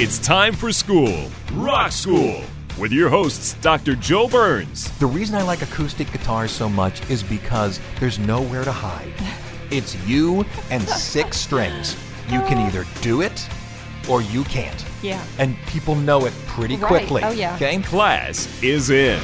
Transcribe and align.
It's 0.00 0.18
time 0.18 0.54
for 0.54 0.70
school, 0.72 1.28
Rock 1.54 1.90
School, 1.92 2.42
with 2.78 2.92
your 2.92 3.08
hosts, 3.08 3.54
Dr. 3.54 3.96
Joe 3.96 4.28
Burns. 4.28 4.96
The 4.98 5.06
reason 5.06 5.34
I 5.34 5.42
like 5.42 5.62
acoustic 5.62 6.10
guitars 6.12 6.52
so 6.52 6.68
much 6.68 7.08
is 7.10 7.22
because 7.22 7.80
there's 7.98 8.18
nowhere 8.18 8.62
to 8.64 8.70
hide. 8.72 9.12
It's 9.70 9.96
you 10.06 10.44
and 10.70 10.82
six 10.88 11.36
strings. 11.40 11.96
You 12.28 12.40
can 12.42 12.58
either 12.58 12.84
do 13.00 13.22
it 13.22 13.48
or 14.08 14.22
you 14.22 14.44
can't. 14.44 14.84
Yeah. 15.02 15.22
And 15.38 15.56
people 15.66 15.94
know 15.96 16.26
it 16.26 16.32
pretty 16.46 16.76
Right. 16.76 16.86
quickly. 16.88 17.22
Oh, 17.24 17.32
yeah. 17.32 17.56
Okay? 17.56 17.78
Class 17.82 18.62
is 18.62 18.90
in. 18.90 19.20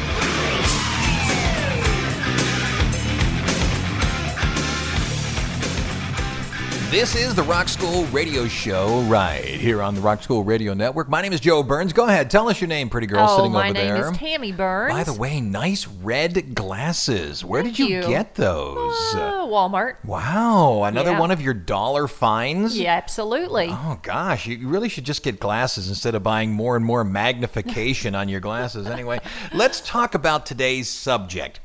This 6.91 7.17
is 7.17 7.35
the 7.35 7.43
Rock 7.43 7.69
School 7.69 8.05
Radio 8.07 8.47
Show 8.47 9.01
right 9.09 9.43
here 9.45 9.83
on 9.83 9.97
the 9.97 10.01
Rock 10.01 10.23
School 10.23 10.45
Radio 10.45 10.75
Network. 10.75 11.09
My 11.09 11.23
name 11.23 11.33
is 11.33 11.41
Joe 11.41 11.65
Burns. 11.65 11.93
Go 11.93 12.07
ahead, 12.07 12.31
tell 12.31 12.49
us 12.49 12.61
your 12.61 12.69
name, 12.69 12.89
pretty 12.89 13.09
girl 13.09 13.27
oh, 13.29 13.37
sitting 13.37 13.51
my 13.51 13.65
over 13.71 13.75
name 13.75 13.95
there. 13.95 14.13
is 14.13 14.17
Tammy 14.17 14.53
Burns. 14.53 14.93
By 14.93 15.03
the 15.03 15.13
way, 15.13 15.41
nice 15.41 15.89
red 15.89 16.55
glasses. 16.55 17.45
Where 17.45 17.65
Thank 17.65 17.77
did 17.77 17.89
you, 17.89 17.97
you. 17.97 18.03
get 18.03 18.37
those? 18.37 18.95
Uh, 19.13 19.45
Walmart. 19.45 19.97
wow, 20.05 20.85
another 20.85 21.13
Yeah. 21.13 21.21
one 21.21 21.33
of 21.33 21.41
your 21.41 21.55
dollar 21.55 22.07
finds? 22.07 22.79
Yeah, 22.79 22.95
absolutely. 22.95 23.69
Oh 23.71 23.99
gosh, 24.03 24.47
you 24.47 24.69
really 24.69 24.89
should 24.89 25.05
just 25.05 25.25
get 25.25 25.41
glasses 25.41 25.89
instead 25.89 26.15
of 26.15 26.23
buying 26.23 26.53
more 26.53 26.77
and 26.77 26.85
more 26.85 27.03
magnification 27.03 28.15
on 28.15 28.29
your 28.29 28.41
glasses. 28.41 28.87
Anyway, 28.87 29.19
let's 29.53 29.81
talk 29.81 30.15
about 30.15 30.47
today's 30.47 30.89
subject. 30.89 31.59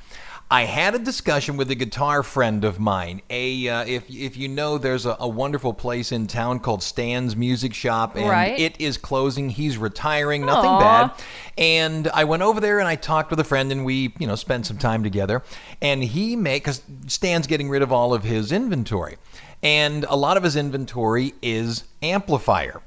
I 0.52 0.64
had 0.64 0.95
a 0.95 1.00
discussion 1.00 1.58
with 1.58 1.69
a 1.69 1.75
guitar 1.75 2.23
friend 2.23 2.64
of 2.66 2.80
mine. 2.80 3.22
A 3.30 3.69
uh, 3.69 3.86
if 3.86 4.09
if 4.09 4.36
you 4.36 4.47
know, 4.47 4.80
there's 4.80 5.06
a, 5.06 5.16
a 5.19 5.28
wonderful 5.28 5.73
place 5.73 6.11
in 6.11 6.25
town 6.25 6.59
called 6.59 6.81
Stan's 6.81 7.36
Music 7.36 7.73
Shop, 7.75 8.16
and 8.16 8.28
Right. 8.28 8.58
it 8.59 8.81
is 8.81 8.97
closing. 8.97 9.50
He's 9.52 9.78
retiring. 9.78 10.45
Nothing 10.47 10.72
Aw. 10.72 10.80
bad. 10.80 11.11
And 11.56 12.08
I 12.08 12.23
went 12.23 12.41
over 12.41 12.59
there 12.59 12.80
and 12.80 12.88
I 12.88 12.95
talked 12.95 13.30
with 13.30 13.39
a 13.39 13.44
friend, 13.44 13.72
and 13.72 13.86
we 13.86 14.14
you 14.17 14.25
know 14.25 14.36
spent 14.36 14.66
some 14.66 14.78
time 14.80 15.03
together. 15.03 15.44
And 15.83 16.03
he 16.03 16.36
made 16.36 16.61
because 16.63 16.81
Stan's 17.06 17.45
getting 17.45 17.69
rid 17.69 17.84
of 17.84 17.91
all 17.91 18.13
of 18.16 18.23
his 18.23 18.52
inventory, 18.52 19.17
and 19.61 20.03
a 20.09 20.16
lot 20.16 20.36
of 20.36 20.41
his 20.41 20.56
inventory 20.56 21.34
is 21.44 21.84
amplifier. 22.02 22.81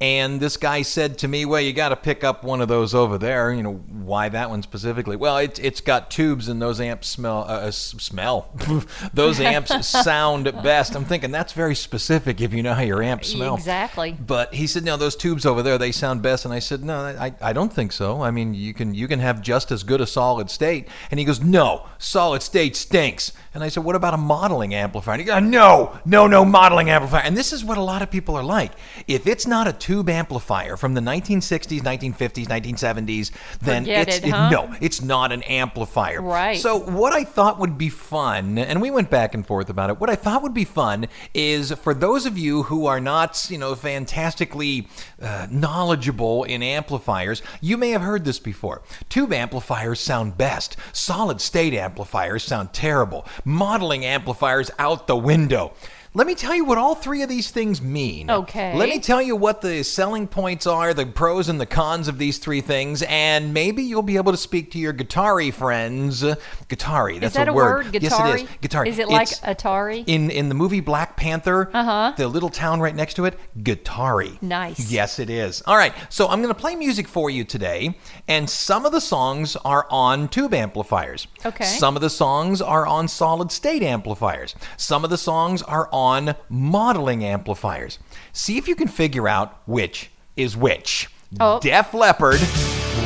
And 0.00 0.40
this 0.40 0.56
guy 0.56 0.82
said 0.82 1.18
to 1.18 1.28
me, 1.28 1.44
"Well, 1.44 1.60
you 1.60 1.72
got 1.72 1.90
to 1.90 1.96
pick 1.96 2.24
up 2.24 2.42
one 2.42 2.60
of 2.60 2.66
those 2.66 2.94
over 2.94 3.16
there. 3.16 3.52
You 3.52 3.62
know 3.62 3.74
why 3.74 4.28
that 4.28 4.50
one 4.50 4.60
specifically? 4.62 5.14
Well, 5.14 5.38
it's 5.38 5.60
it's 5.60 5.80
got 5.80 6.10
tubes, 6.10 6.48
and 6.48 6.60
those 6.60 6.80
amps 6.80 7.06
smell 7.08 7.44
uh, 7.48 7.70
smell. 7.70 8.50
those 9.14 9.38
amps 9.38 9.86
sound 10.02 10.44
best. 10.64 10.96
I'm 10.96 11.04
thinking 11.04 11.30
that's 11.30 11.52
very 11.52 11.76
specific 11.76 12.40
if 12.40 12.52
you 12.52 12.62
know 12.62 12.74
how 12.74 12.82
your 12.82 13.04
amps 13.04 13.28
smell. 13.28 13.54
Exactly. 13.54 14.16
But 14.18 14.52
he 14.52 14.66
said, 14.66 14.82
"No, 14.84 14.96
those 14.96 15.14
tubes 15.14 15.46
over 15.46 15.62
there, 15.62 15.78
they 15.78 15.92
sound 15.92 16.22
best." 16.22 16.44
And 16.44 16.52
I 16.52 16.58
said, 16.58 16.82
"No, 16.82 16.98
I, 16.98 17.32
I 17.40 17.52
don't 17.52 17.72
think 17.72 17.92
so. 17.92 18.20
I 18.20 18.32
mean, 18.32 18.52
you 18.52 18.74
can 18.74 18.94
you 18.94 19.06
can 19.06 19.20
have 19.20 19.42
just 19.42 19.70
as 19.70 19.84
good 19.84 20.00
a 20.00 20.06
solid 20.06 20.50
state." 20.50 20.88
And 21.12 21.20
he 21.20 21.24
goes, 21.24 21.40
"No, 21.40 21.86
solid 21.98 22.42
state 22.42 22.74
stinks." 22.74 23.32
And 23.54 23.62
I 23.62 23.68
said, 23.68 23.84
"What 23.84 23.94
about 23.94 24.14
a 24.14 24.18
modeling 24.18 24.74
amplifier?" 24.74 25.14
And 25.14 25.20
he 25.20 25.26
goes, 25.26 25.42
"No, 25.42 25.98
no, 26.04 26.26
no 26.26 26.44
modeling 26.44 26.90
amplifier." 26.90 27.22
And 27.22 27.36
this 27.36 27.52
is 27.52 27.64
what 27.64 27.78
a 27.78 27.82
lot 27.82 28.02
of 28.02 28.10
people 28.10 28.36
are 28.36 28.42
like. 28.42 28.72
If 29.06 29.26
it's 29.26 29.46
not 29.46 29.68
a 29.68 29.72
tube 29.72 30.08
amplifier 30.08 30.76
from 30.76 30.94
the 30.94 31.00
1960s, 31.00 31.80
1950s, 31.82 32.48
1970s, 32.48 33.30
then 33.62 33.84
Forget 33.84 34.08
it's 34.08 34.18
it, 34.18 34.30
huh? 34.30 34.50
no, 34.50 34.74
it's 34.80 35.00
not 35.00 35.30
an 35.30 35.42
amplifier. 35.44 36.20
Right. 36.20 36.58
So 36.58 36.78
what 36.78 37.12
I 37.12 37.22
thought 37.22 37.60
would 37.60 37.78
be 37.78 37.88
fun, 37.88 38.58
and 38.58 38.82
we 38.82 38.90
went 38.90 39.08
back 39.10 39.34
and 39.34 39.46
forth 39.46 39.70
about 39.70 39.90
it. 39.90 40.00
What 40.00 40.10
I 40.10 40.16
thought 40.16 40.42
would 40.42 40.54
be 40.54 40.64
fun 40.64 41.06
is 41.32 41.72
for 41.72 41.94
those 41.94 42.26
of 42.26 42.36
you 42.36 42.64
who 42.64 42.86
are 42.86 43.00
not, 43.00 43.46
you 43.48 43.58
know, 43.58 43.74
fantastically 43.74 44.88
uh, 45.22 45.46
knowledgeable 45.50 46.44
in 46.44 46.62
amplifiers, 46.62 47.42
you 47.60 47.76
may 47.76 47.90
have 47.90 48.02
heard 48.02 48.24
this 48.24 48.38
before. 48.38 48.82
Tube 49.08 49.32
amplifiers 49.32 50.00
sound 50.00 50.36
best. 50.36 50.76
Solid 50.92 51.40
state 51.40 51.74
amplifiers 51.74 52.42
sound 52.42 52.72
terrible. 52.72 53.24
Modeling 53.44 54.04
amplifiers 54.04 54.70
out 54.78 55.06
the 55.06 55.16
window. 55.16 55.72
Let 56.16 56.28
me 56.28 56.36
tell 56.36 56.54
you 56.54 56.64
what 56.64 56.78
all 56.78 56.94
three 56.94 57.22
of 57.22 57.28
these 57.28 57.50
things 57.50 57.82
mean. 57.82 58.30
Okay. 58.30 58.76
Let 58.76 58.88
me 58.88 59.00
tell 59.00 59.20
you 59.20 59.34
what 59.34 59.62
the 59.62 59.82
selling 59.82 60.28
points 60.28 60.64
are, 60.64 60.94
the 60.94 61.06
pros 61.06 61.48
and 61.48 61.60
the 61.60 61.66
cons 61.66 62.06
of 62.06 62.18
these 62.18 62.38
three 62.38 62.60
things, 62.60 63.02
and 63.02 63.52
maybe 63.52 63.82
you'll 63.82 64.02
be 64.02 64.16
able 64.16 64.30
to 64.30 64.38
speak 64.38 64.70
to 64.72 64.78
your 64.78 64.92
guitar 64.92 65.34
friends. 65.50 66.24
Guitar, 66.68 67.12
that's 67.14 67.24
is 67.26 67.32
that 67.32 67.48
a 67.48 67.50
a 67.50 67.54
word. 67.54 67.86
word? 67.86 68.02
Yes, 68.02 68.12
it 68.20 68.42
is. 68.42 68.48
Guitar. 68.60 68.86
Is 68.86 69.00
it 69.00 69.08
like 69.08 69.32
It's- 69.32 69.40
Atari? 69.56 70.04
in 70.06 70.30
in 70.30 70.48
the 70.48 70.54
movie 70.54 70.78
Black 70.78 71.16
Panther, 71.16 71.68
Uh-huh. 71.74 72.12
the 72.16 72.28
little 72.28 72.48
town 72.50 72.78
right 72.80 72.94
next 72.94 73.14
to 73.14 73.24
it, 73.24 73.36
Guitari. 73.58 74.40
Nice. 74.40 74.92
Yes, 74.92 75.18
it 75.18 75.28
is. 75.30 75.62
All 75.66 75.76
right, 75.76 75.92
so 76.10 76.28
I'm 76.28 76.40
going 76.40 76.54
to 76.54 76.60
play 76.60 76.76
music 76.76 77.08
for 77.08 77.28
you 77.28 77.42
today, 77.42 77.98
and 78.28 78.48
some 78.48 78.86
of 78.86 78.92
the 78.92 79.00
songs 79.00 79.56
are 79.64 79.88
on 79.90 80.28
tube 80.28 80.54
amplifiers. 80.54 81.26
Okay. 81.44 81.64
Some 81.64 81.96
of 81.96 82.02
the 82.02 82.10
songs 82.10 82.62
are 82.62 82.86
on 82.86 83.08
solid 83.08 83.50
state 83.50 83.82
amplifiers. 83.82 84.54
Some 84.76 85.02
of 85.02 85.10
the 85.10 85.18
songs 85.18 85.60
are 85.62 85.88
on 85.90 86.03
modeling 86.48 87.24
amplifiers. 87.24 87.98
See 88.32 88.58
if 88.58 88.68
you 88.68 88.76
can 88.76 88.88
figure 88.88 89.28
out 89.28 89.62
which 89.66 90.10
is 90.36 90.56
which. 90.56 91.08
Oh. 91.40 91.58
Def 91.60 91.94
Leppard, 91.94 92.40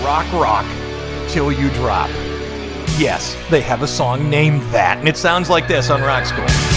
Rock 0.03 0.31
Rock, 0.32 0.66
Till 1.28 1.50
You 1.53 1.70
Drop. 1.70 2.10
Yes, 2.98 3.36
they 3.50 3.60
have 3.60 3.82
a 3.82 3.86
song 3.86 4.28
named 4.28 4.62
that, 4.72 4.98
and 4.98 5.09
it 5.09 5.16
sounds 5.16 5.48
like 5.48 5.69
this 5.69 5.88
on 5.88 6.03
Rock 6.03 6.26
School. 6.26 6.68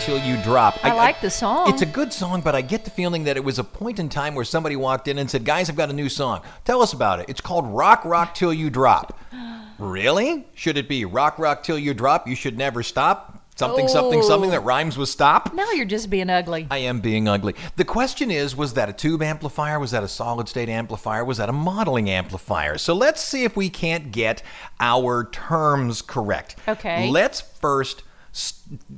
Till 0.00 0.18
You 0.18 0.42
Drop. 0.42 0.82
I 0.82 0.92
like 0.94 1.20
the 1.20 1.28
song. 1.30 1.68
It's 1.68 1.82
a 1.82 1.86
good 1.86 2.10
song, 2.12 2.40
but 2.40 2.54
I 2.54 2.62
get 2.62 2.84
the 2.84 2.90
feeling 2.90 3.24
that 3.24 3.36
it 3.36 3.44
was 3.44 3.58
a 3.58 3.64
point 3.64 3.98
in 3.98 4.08
time 4.08 4.34
where 4.34 4.44
somebody 4.46 4.74
walked 4.74 5.08
in 5.08 5.18
and 5.18 5.30
said, 5.30 5.44
Guys, 5.44 5.68
I've 5.68 5.76
got 5.76 5.90
a 5.90 5.92
new 5.92 6.08
song. 6.08 6.40
Tell 6.64 6.80
us 6.80 6.94
about 6.94 7.20
it. 7.20 7.26
It's 7.28 7.40
called 7.42 7.66
Rock 7.66 8.04
Rock 8.06 8.34
Till 8.34 8.52
You 8.52 8.70
Drop. 8.70 9.18
really? 9.78 10.46
Should 10.54 10.78
it 10.78 10.88
be 10.88 11.04
Rock 11.04 11.38
Rock 11.38 11.62
Till 11.62 11.78
You 11.78 11.92
Drop? 11.92 12.26
You 12.26 12.34
should 12.34 12.56
never 12.56 12.82
stop? 12.82 13.36
Something, 13.56 13.88
something, 13.88 14.22
something 14.22 14.48
Oh. 14.48 14.52
that 14.52 14.60
rhymes 14.60 14.96
with 14.96 15.10
stop? 15.10 15.52
now 15.52 15.70
you're 15.72 15.84
just 15.84 16.08
being 16.08 16.30
ugly. 16.30 16.66
I 16.70 16.78
am 16.78 17.00
being 17.00 17.28
ugly. 17.28 17.54
The 17.76 17.84
question 17.84 18.30
is 18.30 18.56
was 18.56 18.72
that 18.74 18.88
a 18.88 18.92
tube 18.94 19.22
amplifier? 19.22 19.78
Was 19.78 19.90
that 19.90 20.02
a 20.02 20.08
solid 20.08 20.48
state 20.48 20.70
amplifier? 20.70 21.26
Was 21.26 21.36
that 21.36 21.50
a 21.50 21.52
modeling 21.52 22.08
amplifier? 22.08 22.78
So 22.78 22.94
let's 22.94 23.20
see 23.22 23.44
if 23.44 23.56
we 23.58 23.68
can't 23.68 24.12
get 24.12 24.42
our 24.80 25.28
terms 25.30 26.00
correct. 26.00 26.56
Okay. 26.66 27.10
Let's 27.10 27.42
first 27.42 28.02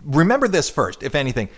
remember 0.04 0.48
this 0.48 0.68
first, 0.70 1.02
if 1.02 1.14
anything. 1.14 1.48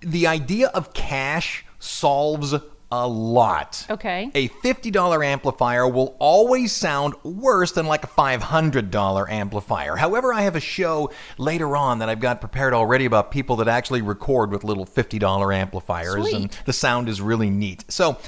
the 0.00 0.26
idea 0.26 0.68
of 0.68 0.92
cash 0.92 1.64
solves 1.78 2.54
a 2.90 3.06
lot. 3.06 3.86
Okay. 3.90 4.30
A 4.34 4.48
$50 4.48 5.24
amplifier 5.24 5.86
will 5.86 6.16
always 6.18 6.72
sound 6.72 7.14
worse 7.22 7.72
than 7.72 7.86
like 7.86 8.04
a 8.04 8.06
$500 8.06 9.30
amplifier. 9.30 9.96
However, 9.96 10.32
I 10.32 10.42
have 10.42 10.56
a 10.56 10.60
show 10.60 11.10
later 11.36 11.76
on 11.76 11.98
that 11.98 12.08
I've 12.08 12.20
got 12.20 12.40
prepared 12.40 12.72
already 12.72 13.04
about 13.04 13.30
people 13.30 13.56
that 13.56 13.68
actually 13.68 14.00
record 14.00 14.50
with 14.50 14.64
little 14.64 14.86
$50 14.86 15.54
amplifiers 15.54 16.32
and 16.32 16.50
the 16.64 16.72
sound 16.72 17.08
is 17.08 17.20
really 17.20 17.50
neat. 17.50 17.84
So, 17.88 18.18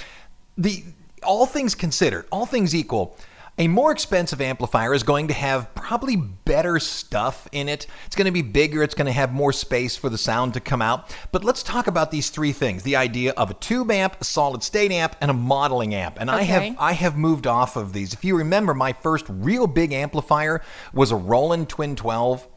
the 0.59 0.85
all 1.23 1.47
things 1.47 1.75
considered, 1.75 2.27
all 2.31 2.47
things 2.47 2.75
equal, 2.75 3.17
a 3.61 3.69
more 3.69 3.93
expensive 3.93 4.41
amplifier 4.41 4.95
is 4.95 5.03
going 5.03 5.29
to 5.29 5.35
have 5.35 5.75
probably 5.75 6.17
better 6.17 6.79
stuff 6.79 7.47
in 7.53 7.69
it. 7.69 7.87
It's 8.07 8.17
going 8.17 8.25
to 8.25 8.33
be 8.33 8.41
bigger, 8.41 8.83
it's 8.83 8.95
going 8.95 9.07
to 9.07 9.13
have 9.13 9.35
more 9.35 9.53
space 9.53 9.97
for 9.97 10.09
the 10.09 10.17
sound 10.17 10.55
to 10.55 10.61
come 10.61 10.81
out. 10.81 11.15
But 11.31 11.45
let's 11.45 11.63
talk 11.63 11.87
about 11.87 12.11
these 12.11 12.31
three 12.31 12.53
things. 12.53 12.85
The 12.85 12.97
idea 12.97 13.33
of 13.37 13.51
a 13.51 13.55
tube 13.55 13.91
amp, 13.91 14.17
a 14.19 14.25
solid 14.25 14.63
state 14.63 14.91
amp, 14.91 15.15
and 15.21 15.31
a 15.31 15.35
modeling 15.35 15.95
amp. 15.95 16.17
And 16.19 16.31
I 16.31 16.43
have 16.43 16.75
I 16.79 16.93
have 16.93 17.19
moved 17.19 17.47
off 17.47 17.77
of 17.77 17.93
these. 17.93 18.15
If 18.15 18.25
you 18.25 18.35
remember 18.39 18.73
my 18.73 18.95
first 18.95 19.27
real 19.29 19.67
big 19.67 19.93
amplifier 19.93 20.63
was 20.95 21.11
a 21.11 21.17
Roland 21.17 21.69
Twin 21.69 21.97
12 21.97 22.49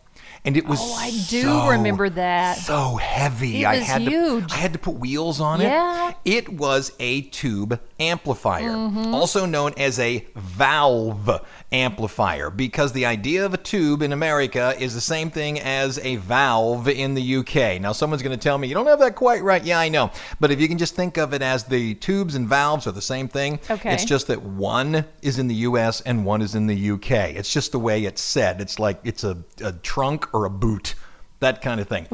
and 0.45 0.57
it 0.57 0.65
was 0.65 0.79
Oh, 0.81 0.93
I 0.99 1.09
do 1.29 1.41
so- 1.43 1.69
remember 1.69 2.09
that. 2.09 2.57
so 2.57 2.95
heavy. 2.97 3.61
It 3.61 3.65
I 3.65 3.77
was 3.77 3.87
had 3.87 4.01
huge. 4.01 4.47
to 4.49 4.53
I 4.55 4.57
had 4.57 4.73
to 4.73 4.79
put 4.79 4.95
wheels 4.95 5.39
on 5.39 5.61
Yeah. 5.61 6.09
it. 6.09 6.15
It 6.25 6.49
was 6.53 6.91
a 6.99 7.21
tube 7.21 7.79
amplifier, 7.99 8.69
Mm-hmm. 8.71 9.13
also 9.13 9.45
known 9.45 9.73
as 9.77 9.99
a 9.99 10.25
valve 10.35 11.29
amplifier, 11.71 12.49
because 12.49 12.91
the 12.93 13.05
idea 13.05 13.45
of 13.45 13.53
a 13.53 13.57
tube 13.57 14.01
in 14.01 14.13
America 14.13 14.75
is 14.79 14.93
the 14.93 15.01
same 15.01 15.29
thing 15.31 15.59
as 15.59 15.99
a 15.99 16.17
valve 16.17 16.87
in 16.87 17.13
the 17.13 17.21
UK. 17.37 17.79
Now, 17.79 17.91
someone's 17.93 18.21
going 18.21 18.37
to 18.37 18.41
tell 18.43 18.57
me 18.57 18.67
you 18.67 18.73
don't 18.73 18.85
have 18.87 18.99
that 18.99 19.15
quite 19.15 19.41
right. 19.43 19.63
Yeah, 19.63 19.79
I 19.79 19.89
know, 19.89 20.11
but 20.39 20.51
if 20.51 20.59
you 20.61 20.67
can 20.67 20.77
just 20.77 20.95
think 20.95 21.17
of 21.17 21.33
it 21.33 21.41
as 21.41 21.63
the 21.63 21.95
tubes 21.95 22.35
and 22.35 22.47
valves 22.47 22.85
are 22.87 22.91
the 22.91 23.01
same 23.01 23.27
thing. 23.27 23.59
Okay. 23.69 23.93
It's 23.93 24.05
just 24.05 24.27
that 24.27 24.41
one 24.41 25.05
is 25.21 25.39
in 25.39 25.47
the 25.47 25.55
US 25.55 26.01
and 26.01 26.25
one 26.25 26.41
is 26.41 26.55
in 26.55 26.67
the 26.67 26.91
UK. 26.91 27.31
It's 27.35 27.51
just 27.51 27.71
the 27.71 27.79
way 27.79 28.03
it's 28.05 28.21
said. 28.21 28.61
It's 28.61 28.79
like 28.79 28.99
it's 29.03 29.23
a, 29.23 29.37
a 29.63 29.71
trunk 29.73 30.32
or 30.33 30.45
a 30.45 30.49
boot, 30.49 30.95
that 31.39 31.61
kind 31.61 31.79
of 31.79 31.87
thing. 31.87 32.07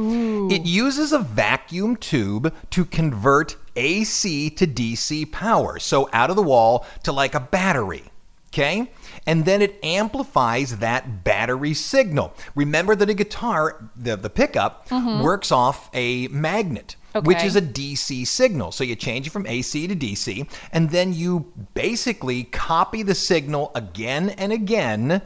It 0.51 0.65
uses 0.65 1.11
a 1.13 1.19
vacuum 1.19 1.95
tube 1.95 2.53
to 2.71 2.85
convert 2.85 3.55
AC 3.75 4.49
to 4.51 4.67
DC 4.67 5.31
power, 5.31 5.79
so 5.79 6.09
out 6.13 6.29
of 6.29 6.35
the 6.35 6.43
wall 6.43 6.85
to 7.03 7.11
like 7.11 7.35
a 7.35 7.39
battery. 7.39 8.03
Okay? 8.51 8.91
And 9.27 9.45
then 9.45 9.61
it 9.61 9.79
amplifies 9.83 10.77
that 10.77 11.23
battery 11.23 11.75
signal. 11.75 12.33
Remember 12.55 12.95
that 12.95 13.07
a 13.07 13.13
guitar, 13.13 13.91
the, 13.95 14.15
the 14.15 14.29
pickup, 14.29 14.89
mm-hmm. 14.89 15.21
works 15.21 15.51
off 15.51 15.89
a 15.93 16.27
magnet 16.29 16.95
which 17.23 17.43
is 17.43 17.55
a 17.55 17.61
DC 17.61 18.25
signal. 18.27 18.71
So 18.71 18.83
you 18.83 18.95
change 18.95 19.27
it 19.27 19.31
from 19.31 19.47
AC 19.47 19.87
to 19.87 19.95
DC, 19.95 20.47
and 20.71 20.89
then 20.89 21.13
you 21.13 21.51
basically 21.73 22.43
copy 22.43 23.03
the 23.03 23.15
signal 23.15 23.71
again 23.75 24.29
and 24.31 24.51
again 24.51 25.21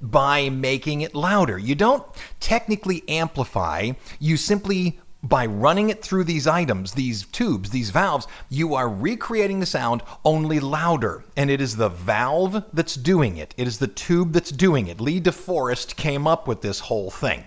by 0.00 0.48
making 0.48 1.00
it 1.00 1.14
louder. 1.14 1.58
You 1.58 1.74
don't 1.74 2.04
technically 2.40 3.02
amplify, 3.08 3.92
you 4.18 4.36
simply 4.36 5.00
by 5.22 5.46
running 5.46 5.90
it 5.90 6.02
through 6.02 6.24
these 6.24 6.46
items, 6.46 6.92
these 6.92 7.24
tubes, 7.26 7.70
these 7.70 7.90
valves, 7.90 8.26
you 8.48 8.74
are 8.74 8.88
recreating 8.88 9.60
the 9.60 9.66
sound 9.66 10.02
only 10.24 10.60
louder. 10.60 11.24
And 11.36 11.50
it 11.50 11.60
is 11.60 11.76
the 11.76 11.88
valve 11.88 12.64
that's 12.72 12.94
doing 12.94 13.36
it. 13.36 13.54
It 13.56 13.66
is 13.66 13.78
the 13.78 13.88
tube 13.88 14.32
that's 14.32 14.52
doing 14.52 14.86
it. 14.86 15.00
Lee 15.00 15.20
DeForest 15.20 15.96
came 15.96 16.26
up 16.26 16.46
with 16.46 16.60
this 16.60 16.80
whole 16.80 17.10
thing. 17.10 17.44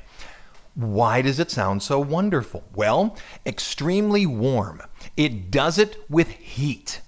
Why 0.75 1.21
does 1.21 1.39
it 1.39 1.51
sound 1.51 1.83
so 1.83 1.99
wonderful? 1.99 2.63
Well, 2.75 3.17
extremely 3.45 4.25
warm. 4.25 4.81
It 5.17 5.51
does 5.51 5.77
it 5.77 6.03
with 6.09 6.29
heat. 6.29 7.01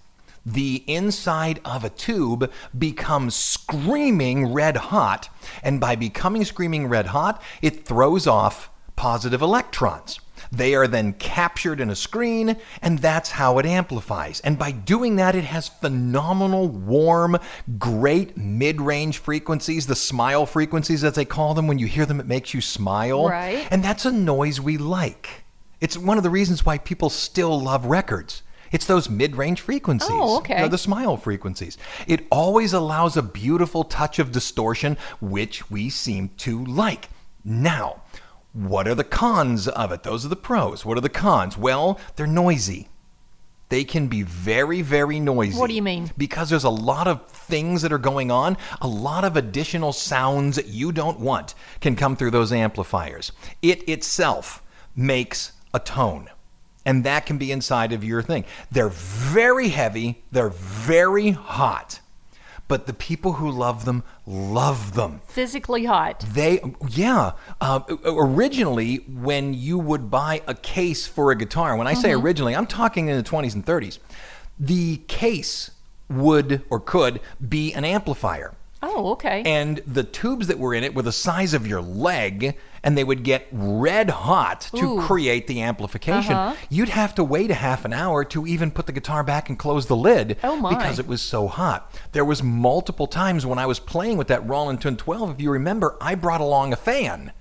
The 0.45 0.83
inside 0.87 1.61
of 1.63 1.83
a 1.83 1.89
tube 1.89 2.51
becomes 2.77 3.35
screaming 3.35 4.53
red 4.53 4.77
hot, 4.77 5.29
and 5.61 5.79
by 5.79 5.95
becoming 5.95 6.45
screaming 6.45 6.87
red 6.87 7.07
hot, 7.07 7.41
it 7.61 7.85
throws 7.85 8.25
off 8.25 8.69
positive 8.95 9.41
electrons. 9.41 10.19
They 10.51 10.75
are 10.75 10.87
then 10.87 11.13
captured 11.13 11.79
in 11.79 11.89
a 11.89 11.95
screen, 11.95 12.57
and 12.81 12.99
that's 12.99 13.31
how 13.31 13.57
it 13.59 13.65
amplifies. 13.65 14.41
And 14.41 14.57
by 14.57 14.71
doing 14.71 15.15
that, 15.15 15.35
it 15.35 15.45
has 15.45 15.69
phenomenal, 15.69 16.67
warm, 16.67 17.37
great 17.77 18.35
mid 18.35 18.81
range 18.81 19.19
frequencies, 19.19 19.87
the 19.87 19.95
smile 19.95 20.45
frequencies, 20.45 21.03
as 21.03 21.13
they 21.13 21.25
call 21.25 21.53
them. 21.53 21.67
When 21.67 21.79
you 21.79 21.87
hear 21.87 22.05
them, 22.05 22.19
it 22.19 22.25
makes 22.25 22.53
you 22.53 22.61
smile. 22.61 23.29
Right. 23.29 23.65
And 23.71 23.83
that's 23.83 24.05
a 24.05 24.11
noise 24.11 24.59
we 24.59 24.77
like. 24.77 25.43
It's 25.79 25.97
one 25.97 26.17
of 26.17 26.23
the 26.23 26.29
reasons 26.29 26.65
why 26.65 26.79
people 26.79 27.09
still 27.09 27.59
love 27.59 27.85
records. 27.85 28.43
It's 28.71 28.85
those 28.85 29.09
mid 29.09 29.35
range 29.35 29.61
frequencies. 29.61 30.09
Oh, 30.11 30.37
okay. 30.39 30.55
You 30.55 30.61
know, 30.61 30.67
the 30.67 30.77
smile 30.77 31.17
frequencies. 31.17 31.77
It 32.07 32.25
always 32.31 32.73
allows 32.73 33.17
a 33.17 33.21
beautiful 33.21 33.83
touch 33.83 34.19
of 34.19 34.31
distortion, 34.31 34.97
which 35.19 35.69
we 35.69 35.89
seem 35.89 36.29
to 36.37 36.63
like. 36.65 37.09
Now, 37.43 38.01
what 38.53 38.87
are 38.87 38.95
the 38.95 39.03
cons 39.03 39.67
of 39.67 39.91
it? 39.91 40.03
Those 40.03 40.25
are 40.25 40.29
the 40.29 40.35
pros. 40.35 40.85
What 40.85 40.97
are 40.97 41.01
the 41.01 41.09
cons? 41.09 41.57
Well, 41.57 41.99
they're 42.15 42.27
noisy. 42.27 42.87
They 43.69 43.85
can 43.85 44.07
be 44.07 44.23
very, 44.23 44.81
very 44.81 45.17
noisy. 45.21 45.57
What 45.57 45.69
do 45.69 45.73
you 45.73 45.81
mean? 45.81 46.11
Because 46.17 46.49
there's 46.49 46.65
a 46.65 46.69
lot 46.69 47.07
of 47.07 47.25
things 47.27 47.81
that 47.83 47.93
are 47.93 47.97
going 47.97 48.29
on, 48.29 48.57
a 48.81 48.87
lot 48.87 49.23
of 49.23 49.37
additional 49.37 49.93
sounds 49.93 50.57
that 50.57 50.67
you 50.67 50.91
don't 50.91 51.21
want 51.21 51.55
can 51.79 51.95
come 51.95 52.17
through 52.17 52.31
those 52.31 52.51
amplifiers. 52.51 53.31
It 53.61 53.87
itself 53.87 54.61
makes 54.93 55.53
a 55.73 55.79
tone. 55.79 56.29
And 56.85 57.03
that 57.03 57.25
can 57.25 57.37
be 57.37 57.51
inside 57.51 57.93
of 57.93 58.03
your 58.03 58.21
thing. 58.21 58.43
They're 58.71 58.89
very 58.89 59.69
heavy, 59.69 60.23
they're 60.31 60.49
very 60.49 61.31
hot. 61.31 61.99
But 62.67 62.87
the 62.87 62.93
people 62.93 63.33
who 63.33 63.51
love 63.51 63.83
them 63.85 64.03
love 64.25 64.93
them. 64.95 65.19
Physically 65.27 65.83
hot. 65.85 66.21
They, 66.33 66.61
yeah. 66.87 67.33
Uh, 67.59 67.81
originally, 68.05 68.97
when 69.09 69.53
you 69.53 69.77
would 69.77 70.09
buy 70.09 70.41
a 70.47 70.53
case 70.53 71.05
for 71.05 71.31
a 71.31 71.35
guitar, 71.35 71.75
when 71.75 71.85
I 71.87 71.93
say 71.93 72.11
Mm-hmm. 72.11 72.25
originally, 72.25 72.55
I'm 72.55 72.67
talking 72.67 73.09
in 73.09 73.17
the 73.17 73.23
20s 73.29 73.53
and 73.55 73.65
30s, 73.65 73.99
the 74.57 74.97
case 75.07 75.71
would 76.09 76.63
or 76.69 76.79
could 76.79 77.19
be 77.47 77.73
an 77.73 77.83
amplifier. 77.83 78.53
Oh, 78.83 79.11
okay. 79.11 79.43
And 79.45 79.77
the 79.85 80.03
tubes 80.03 80.47
that 80.47 80.57
were 80.57 80.73
in 80.73 80.83
it 80.83 80.95
were 80.95 81.03
the 81.03 81.11
size 81.11 81.53
of 81.53 81.67
your 81.67 81.81
leg, 81.81 82.57
and 82.83 82.97
they 82.97 83.03
would 83.03 83.23
get 83.23 83.47
red 83.51 84.09
hot 84.09 84.61
to 84.75 84.85
Ooh. 84.97 85.01
create 85.01 85.45
the 85.47 85.61
amplification. 85.61 86.33
Uh-huh. 86.33 86.55
You'd 86.69 86.89
have 86.89 87.13
to 87.15 87.23
wait 87.23 87.51
a 87.51 87.55
half 87.55 87.85
an 87.85 87.93
hour 87.93 88.23
to 88.25 88.47
even 88.47 88.71
put 88.71 88.87
the 88.87 88.91
guitar 88.91 89.23
back 89.23 89.49
and 89.49 89.59
close 89.59 89.85
the 89.85 89.95
lid 89.95 90.37
Oh, 90.43 90.55
my. 90.55 90.69
because 90.75 90.97
it 90.97 91.05
was 91.05 91.21
so 91.21 91.47
hot. 91.47 91.93
There 92.11 92.25
was 92.25 92.41
multiple 92.41 93.05
times 93.07 93.45
when 93.45 93.59
I 93.59 93.67
was 93.67 93.79
playing 93.79 94.17
with 94.17 94.27
that 94.29 94.47
Roland 94.47 94.81
Twin 94.81 94.97
12, 94.97 95.31
if 95.31 95.41
you 95.41 95.51
remember, 95.51 95.95
I 96.01 96.15
brought 96.15 96.41
along 96.41 96.73
a 96.73 96.77
fan. 96.77 97.33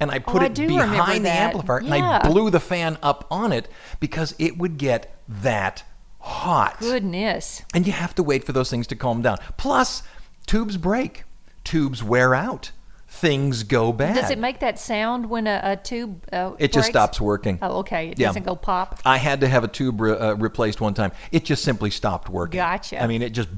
And 0.00 0.10
I 0.10 0.20
put 0.20 0.42
Oh, 0.42 0.46
it 0.46 0.56
remember 0.58 0.92
behind 0.94 1.24
the 1.26 1.30
amplifier, 1.32 1.78
and 1.78 1.92
I 1.92 2.20
blew 2.28 2.50
the 2.50 2.60
fan 2.60 2.96
up 3.02 3.26
on 3.30 3.52
it 3.52 3.68
because 4.00 4.34
it 4.38 4.56
would 4.56 4.78
get 4.78 5.14
that 5.28 5.82
hot. 6.20 6.78
Goodness. 6.78 7.62
And 7.74 7.86
you 7.86 7.92
have 7.92 8.14
to 8.14 8.22
wait 8.22 8.44
for 8.44 8.52
those 8.52 8.70
things 8.70 8.86
to 8.88 8.96
calm 8.96 9.22
down. 9.22 9.38
Plus, 9.56 10.02
tubes 10.48 10.76
break, 10.76 11.22
tubes 11.62 12.02
wear 12.02 12.34
out, 12.34 12.72
things 13.06 13.62
go 13.62 13.92
bad. 13.92 14.16
Does 14.16 14.30
it 14.30 14.38
make 14.38 14.58
that 14.60 14.78
sound 14.78 15.28
when 15.30 15.46
a, 15.46 15.60
a 15.62 15.76
tube? 15.76 16.24
Uh, 16.32 16.52
It 16.58 16.72
just 16.72 16.88
stops 16.88 17.20
working. 17.20 17.58
Oh, 17.62 17.78
okay. 17.78 18.08
It 18.10 18.18
Yeah. 18.18 18.28
doesn't 18.28 18.44
go 18.44 18.56
pop. 18.56 19.00
I 19.04 19.18
had 19.18 19.40
to 19.42 19.48
have 19.48 19.62
a 19.64 19.68
tube 19.68 20.00
re- 20.00 20.12
uh, 20.18 20.34
replaced 20.34 20.80
one 20.80 20.94
time. 20.94 21.12
It 21.30 21.44
just 21.44 21.62
simply 21.62 21.90
stopped 21.90 22.28
working. 22.28 22.58
Gotcha. 22.58 23.00
I 23.02 23.06
mean, 23.06 23.22
it 23.22 23.30
just. 23.30 23.48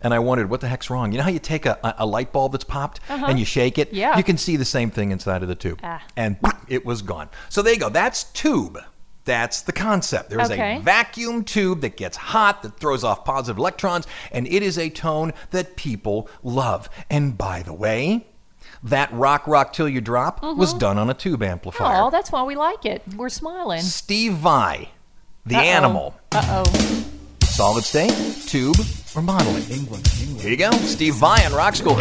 And 0.00 0.12
I 0.12 0.18
wondered, 0.18 0.50
what 0.50 0.60
the 0.60 0.68
heck's 0.68 0.90
wrong? 0.90 1.12
You 1.12 1.18
know 1.18 1.24
how 1.24 1.30
you 1.30 1.38
take 1.38 1.64
a, 1.64 1.78
a- 1.98 2.04
light 2.04 2.30
bulb 2.30 2.52
that's 2.52 2.64
popped 2.64 3.00
and 3.08 3.38
you 3.38 3.46
shake 3.46 3.78
it? 3.78 3.88
Uh-huh. 3.88 3.96
Yeah. 3.96 4.16
You 4.18 4.22
can 4.24 4.36
see 4.36 4.56
the 4.56 4.64
same 4.66 4.90
thing 4.90 5.12
inside 5.12 5.42
of 5.42 5.48
the 5.48 5.54
tube. 5.54 5.80
Ah. 5.82 6.02
And 6.14 6.36
it 6.68 6.84
was 6.84 7.00
gone. 7.00 7.30
So 7.48 7.62
there 7.62 7.72
you 7.72 7.80
go. 7.80 7.88
That's 7.88 8.24
tube. 8.24 8.78
That's 9.24 9.62
the 9.62 9.72
concept. 9.72 10.28
There's 10.30 10.50
Okay. 10.50 10.76
a 10.76 10.80
vacuum 10.80 11.44
tube 11.44 11.80
that 11.80 11.96
gets 11.96 12.16
hot, 12.16 12.62
that 12.62 12.78
throws 12.78 13.04
off 13.04 13.24
positive 13.24 13.56
electrons, 13.58 14.06
and 14.32 14.46
it 14.46 14.62
is 14.62 14.78
a 14.78 14.90
tone 14.90 15.32
that 15.50 15.76
people 15.76 16.28
love. 16.42 16.90
And 17.08 17.36
by 17.38 17.62
the 17.62 17.72
way, 17.72 18.26
that 18.82 19.10
rock 19.14 19.46
rock 19.46 19.72
till 19.72 19.88
you 19.88 20.02
drop 20.02 20.42
was 20.42 20.74
done 20.74 20.98
on 20.98 21.08
a 21.08 21.14
tube 21.14 21.42
amplifier. 21.42 22.02
Oh, 22.02 22.10
that's 22.10 22.30
why 22.30 22.42
we 22.42 22.54
like 22.54 22.84
it. 22.84 23.02
We're 23.16 23.30
smiling. 23.30 23.80
Steve 23.80 24.34
Vai, 24.34 24.90
the 25.46 25.56
Uh-oh. 25.56 25.62
animal. 25.62 26.14
Uh 26.32 26.64
oh. 26.66 27.04
Solid 27.44 27.84
state, 27.84 28.12
tube, 28.46 28.76
or 29.16 29.22
modeling? 29.22 29.62
England. 29.70 30.06
Here 30.08 30.50
you 30.50 30.56
go. 30.56 30.70
Steve 30.72 31.14
Vai 31.14 31.46
on 31.46 31.52
Rock 31.54 31.76
School. 31.76 31.96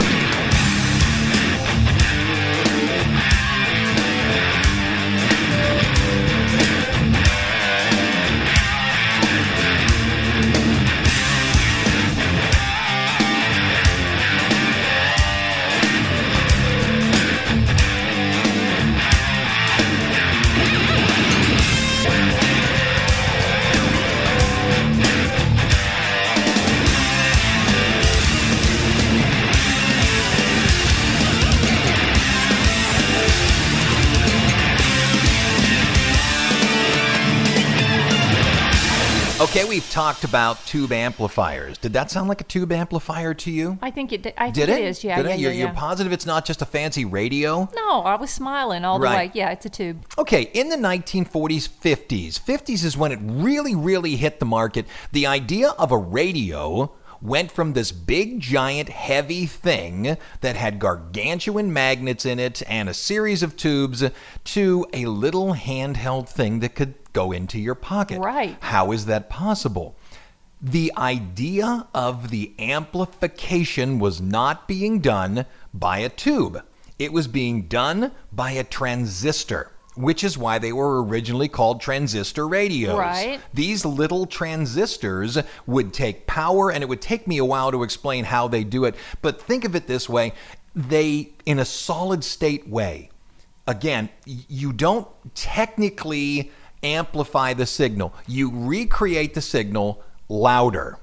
Okay, 39.55 39.69
we've 39.69 39.87
talked 39.91 40.23
about 40.23 40.65
tube 40.65 40.91
amplifiers. 40.91 41.77
Did 41.77 41.93
that 41.93 42.09
sound 42.09 42.27
like 42.27 42.41
a 42.41 42.43
tube 42.43 42.71
amplifier 42.71 43.35
to 43.35 43.51
you? 43.51 43.77
I 43.83 43.91
think 43.91 44.11
it. 44.11 44.23
did. 44.23 44.33
I 44.35 44.49
Did 44.49 44.65
think 44.65 44.79
it? 44.79 44.83
it 44.83 44.87
is. 44.87 45.03
Yeah, 45.03 45.17
Did 45.17 45.25
yeah, 45.27 45.31
it? 45.33 45.35
yeah, 45.37 45.41
You're, 45.43 45.51
yeah. 45.51 45.65
you're 45.65 45.73
positive 45.75 46.11
it's 46.11 46.25
not 46.25 46.43
just 46.43 46.63
a 46.63 46.65
fancy 46.65 47.05
radio? 47.05 47.69
no, 47.75 48.01
I 48.01 48.15
was 48.15 48.31
smiling 48.31 48.83
all 48.83 48.97
the 48.97 49.05
way. 49.05 49.29
Yeah, 49.35 49.51
it's 49.51 49.67
a 49.67 49.69
tube. 49.69 50.03
Okay, 50.17 50.49
in 50.55 50.69
the 50.69 50.75
1940s, 50.75 51.69
50s, 51.69 52.39
50s 52.41 52.83
is 52.83 52.97
when 52.97 53.11
it 53.11 53.19
really, 53.21 53.75
really 53.75 54.15
hit 54.15 54.39
the 54.39 54.45
market. 54.47 54.87
The 55.11 55.27
idea 55.27 55.69
of 55.69 55.91
a 55.91 55.97
radio 55.99 56.91
went 57.23 57.51
from 57.51 57.73
this 57.73 57.91
big, 57.91 58.39
giant, 58.39 58.89
heavy 58.89 59.45
thing 59.45 60.17
that 60.41 60.55
had 60.57 60.77
gargantuan 60.77 61.71
magnets 61.71 62.25
in 62.25 62.37
it 62.37 62.61
and 62.67 62.89
a 62.89 62.93
series 62.93 63.41
of 63.41 63.55
tubes 63.55 64.03
to 64.43 64.85
a 64.93 65.05
little 65.05 65.53
handheld 65.53 66.27
thing 66.27 66.59
that 66.59 66.75
could 66.75 66.93
go 67.13 67.31
into 67.31 67.59
your 67.59 67.75
pocket. 67.75 68.19
Right. 68.19 68.57
How 68.59 68.91
is 68.91 69.05
that 69.05 69.29
possible? 69.29 69.95
The 70.61 70.91
idea 70.97 71.87
of 71.93 72.29
the 72.29 72.53
amplification 72.59 73.99
was 73.99 74.21
not 74.21 74.67
being 74.67 74.99
done 74.99 75.45
by 75.73 75.99
a 75.99 76.09
tube. 76.09 76.63
It 76.99 77.11
was 77.11 77.27
being 77.27 77.63
done 77.63 78.11
by 78.31 78.51
a 78.51 78.63
transistor, 78.63 79.71
which 79.95 80.23
is 80.23 80.37
why 80.37 80.59
they 80.59 80.73
were 80.73 81.03
originally 81.03 81.47
called 81.47 81.81
transistor 81.81 82.47
radios. 82.47 82.97
Right. 82.97 83.39
These 83.53 83.85
little 83.85 84.25
transistors 84.25 85.37
would 85.67 85.93
take 85.93 86.27
power, 86.27 86.71
and 86.71 86.83
it 86.83 86.87
would 86.87 87.01
take 87.01 87.27
me 87.27 87.37
a 87.37 87.45
while 87.45 87.71
to 87.71 87.83
explain 87.83 88.25
how 88.25 88.47
they 88.47 88.63
do 88.63 88.85
it. 88.85 88.95
But 89.21 89.41
think 89.41 89.65
of 89.65 89.75
it 89.75 89.87
this 89.87 90.09
way 90.09 90.33
they, 90.75 91.29
in 91.45 91.59
a 91.59 91.65
solid 91.65 92.23
state 92.23 92.67
way, 92.67 93.09
again, 93.67 94.09
you 94.25 94.73
don't 94.73 95.07
technically 95.35 96.51
amplify 96.81 97.53
the 97.53 97.65
signal, 97.65 98.13
you 98.27 98.51
recreate 98.53 99.33
the 99.33 99.41
signal 99.41 100.03
louder. 100.29 100.97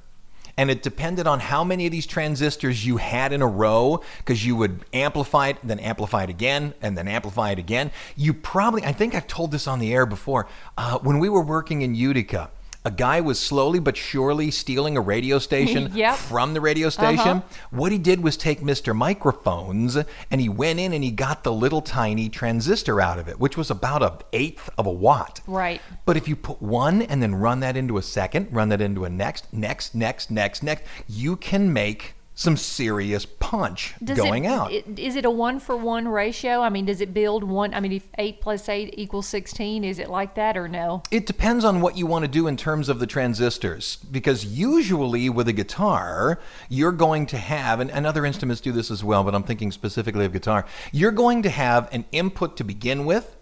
And 0.61 0.71
it 0.71 0.83
depended 0.83 1.27
on 1.27 1.41
how 1.41 1.65
many 1.65 1.87
of 1.87 1.91
these 1.91 2.05
transistors 2.05 2.85
you 2.85 2.99
had 2.99 3.33
in 3.33 3.41
a 3.41 3.47
row, 3.47 4.03
because 4.19 4.45
you 4.45 4.57
would 4.57 4.85
amplify 4.93 5.49
it, 5.49 5.57
then 5.65 5.79
amplify 5.79 6.25
it 6.25 6.29
again, 6.29 6.75
and 6.83 6.99
then 6.99 7.09
amplify 7.09 7.53
it 7.53 7.59
again. 7.59 7.91
You 8.15 8.35
probably, 8.35 8.85
I 8.85 8.93
think 8.93 9.15
I've 9.15 9.27
told 9.27 9.53
this 9.53 9.67
on 9.67 9.79
the 9.79 9.91
air 9.95 10.05
before, 10.05 10.49
uh, 10.77 10.99
when 10.99 11.19
we 11.19 11.31
were 11.31 11.41
working 11.41 11.81
in 11.81 11.95
Utica, 11.95 12.51
a 12.85 12.91
guy 12.91 13.21
was 13.21 13.39
slowly 13.39 13.79
but 13.79 13.97
surely 13.97 14.51
stealing 14.51 14.97
a 14.97 15.01
radio 15.01 15.39
station 15.51 15.91
Yep. 15.95 16.17
from 16.17 16.55
the 16.55 16.61
radio 16.61 16.89
uh-huh. 16.89 17.17
station. 17.17 17.43
What 17.71 17.93
he 17.93 17.99
did 17.99 18.23
was 18.23 18.37
take 18.37 18.61
Mr. 18.61 18.95
Microphones 18.97 19.97
and 20.31 20.41
he 20.41 20.49
went 20.49 20.81
in 20.81 20.93
and 20.93 21.05
he 21.05 21.11
got 21.11 21.45
the 21.45 21.53
little 21.53 21.83
tiny 21.83 22.29
transistor 22.29 23.01
out 23.01 23.19
of 23.19 23.29
it, 23.29 23.39
which 23.39 23.57
was 23.57 23.71
about 23.71 24.03
a 24.03 24.19
eighth 24.33 24.71
of 24.79 24.87
a 24.87 24.93
watt. 24.93 25.41
Right. 25.47 25.81
But 26.05 26.17
if 26.17 26.29
you 26.29 26.37
put 26.37 26.61
one 26.63 27.03
and 27.03 27.23
then 27.23 27.35
run 27.35 27.61
that 27.61 27.77
into 27.77 27.99
a 27.99 28.03
second, 28.03 28.49
run 28.51 28.69
that 28.71 28.81
into 28.81 29.05
a 29.05 29.11
next, 29.11 29.53
next, 29.53 29.95
next, 29.95 30.31
next, 30.31 30.63
next, 30.63 30.85
you 31.09 31.37
can 31.37 31.73
make 31.73 32.15
some 32.41 32.57
serious 32.57 33.27
punch 33.27 33.95
Does 34.03 34.17
going 34.17 34.47
it, 34.47 34.49
out. 34.49 34.73
it- 34.73 34.99
Is 34.99 35.15
it 35.15 35.27
a 35.27 35.31
one 35.31 35.61
for 35.61 35.77
one 35.77 36.09
ratio? 36.09 36.63
I 36.63 36.71
mean, 36.71 36.87
does 36.87 37.03
it 37.03 37.13
build 37.13 37.45
one? 37.45 37.75
I 37.75 37.81
mean, 37.81 37.93
if 37.93 38.09
eight 38.17 38.41
plus 38.41 38.67
eight 38.67 38.95
equals 38.97 39.29
sixteen, 39.29 39.85
is 39.85 39.99
it 39.99 40.09
like 40.09 40.37
that 40.37 40.57
or 40.57 40.67
no? 40.67 41.03
It 41.11 41.27
depends 41.27 41.67
on 41.67 41.83
what 41.83 41.99
you 41.99 42.07
want 42.07 42.25
to 42.25 42.31
do 42.31 42.47
in 42.47 42.57
terms 42.57 42.89
of 42.89 42.99
the 42.99 43.07
transistors. 43.07 43.97
Because 44.11 44.47
usually 44.47 45.29
with 45.29 45.49
a 45.49 45.53
guitar, 45.53 46.41
you're 46.71 46.93
going 46.93 47.27
to 47.27 47.37
have, 47.37 47.79
and, 47.79 47.91
and 47.91 48.07
other 48.07 48.25
instruments 48.25 48.63
do 48.63 48.73
this 48.73 48.91
as 48.91 49.05
well, 49.05 49.23
but 49.23 49.35
I'm 49.35 49.43
thinking 49.43 49.71
specifically 49.71 50.25
of 50.25 50.33
guitar, 50.33 50.65
you're 50.93 51.11
going 51.13 51.43
to 51.43 51.51
have 51.51 51.93
an 51.93 52.07
input 52.11 52.57
to 52.57 52.65
begin 52.65 53.05
with. 53.05 53.37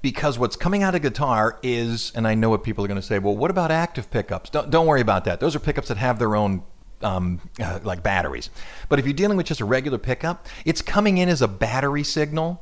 Because 0.00 0.38
what's 0.38 0.54
coming 0.54 0.82
out 0.82 0.94
of 0.94 1.00
guitar 1.00 1.58
is, 1.62 2.12
and 2.14 2.28
I 2.28 2.34
know 2.34 2.50
what 2.50 2.62
people 2.62 2.84
are 2.84 2.88
going 2.88 3.00
to 3.00 3.06
say, 3.06 3.18
well, 3.18 3.34
what 3.34 3.50
about 3.50 3.70
active 3.70 4.10
pickups? 4.10 4.50
Don't, 4.50 4.68
don't 4.70 4.86
worry 4.86 5.00
about 5.00 5.24
that. 5.24 5.40
Those 5.40 5.56
are 5.56 5.60
pickups 5.60 5.88
that 5.88 5.96
have 5.96 6.18
their 6.18 6.36
own 6.36 6.62
um, 7.04 7.40
uh, 7.60 7.80
like 7.84 8.02
batteries. 8.02 8.50
But 8.88 8.98
if 8.98 9.04
you're 9.04 9.14
dealing 9.14 9.36
with 9.36 9.46
just 9.46 9.60
a 9.60 9.64
regular 9.64 9.98
pickup, 9.98 10.46
it's 10.64 10.82
coming 10.82 11.18
in 11.18 11.28
as 11.28 11.42
a 11.42 11.48
battery 11.48 12.02
signal 12.04 12.60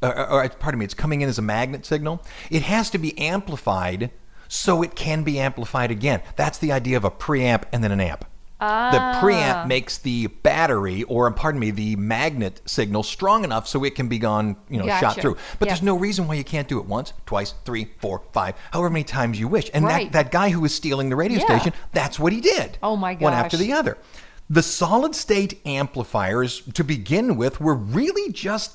or, 0.00 0.30
or, 0.30 0.48
pardon 0.48 0.78
me, 0.78 0.84
it's 0.84 0.94
coming 0.94 1.22
in 1.22 1.28
as 1.28 1.38
a 1.38 1.42
magnet 1.42 1.84
signal. 1.84 2.22
It 2.50 2.62
has 2.62 2.90
to 2.90 2.98
be 2.98 3.18
amplified 3.18 4.10
so 4.46 4.82
it 4.82 4.94
can 4.94 5.24
be 5.24 5.38
amplified 5.38 5.90
again. 5.90 6.22
That's 6.36 6.58
the 6.58 6.72
idea 6.72 6.96
of 6.96 7.04
a 7.04 7.10
preamp 7.10 7.64
and 7.72 7.82
then 7.82 7.92
an 7.92 8.00
amp. 8.00 8.24
The 8.60 8.64
preamp 9.20 9.54
ah. 9.54 9.64
makes 9.68 9.98
the 9.98 10.26
battery, 10.26 11.04
or 11.04 11.30
pardon 11.30 11.60
me, 11.60 11.70
the 11.70 11.94
magnet 11.96 12.60
signal 12.66 13.04
strong 13.04 13.44
enough 13.44 13.68
so 13.68 13.84
it 13.84 13.94
can 13.94 14.08
be 14.08 14.18
gone, 14.18 14.56
you 14.68 14.78
know, 14.78 14.86
shot 14.98 15.16
through. 15.16 15.36
But 15.58 15.66
Yeah. 15.66 15.74
there's 15.74 15.82
no 15.82 15.96
reason 15.96 16.26
why 16.26 16.34
you 16.34 16.44
can't 16.44 16.66
do 16.66 16.78
it 16.80 16.86
once, 16.86 17.12
twice, 17.24 17.54
three, 17.64 17.92
four, 18.00 18.22
five, 18.32 18.54
however 18.72 18.90
many 18.90 19.04
times 19.04 19.38
you 19.38 19.46
wish. 19.46 19.70
And 19.72 19.84
Right. 19.84 20.10
that, 20.10 20.24
that 20.24 20.32
guy 20.32 20.50
who 20.50 20.60
was 20.60 20.74
stealing 20.74 21.08
the 21.08 21.16
radio 21.16 21.38
Yeah. 21.38 21.44
station, 21.44 21.72
that's 21.92 22.18
what 22.18 22.32
he 22.32 22.40
did. 22.40 22.78
Oh 22.82 22.96
my 22.96 23.14
One 23.14 23.32
after 23.32 23.56
the 23.56 23.72
other. 23.72 23.96
The 24.50 24.62
solid 24.62 25.14
state 25.14 25.60
amplifiers, 25.64 26.62
to 26.74 26.82
begin 26.82 27.36
with, 27.36 27.60
were 27.60 27.74
really 27.74 28.32
just 28.32 28.72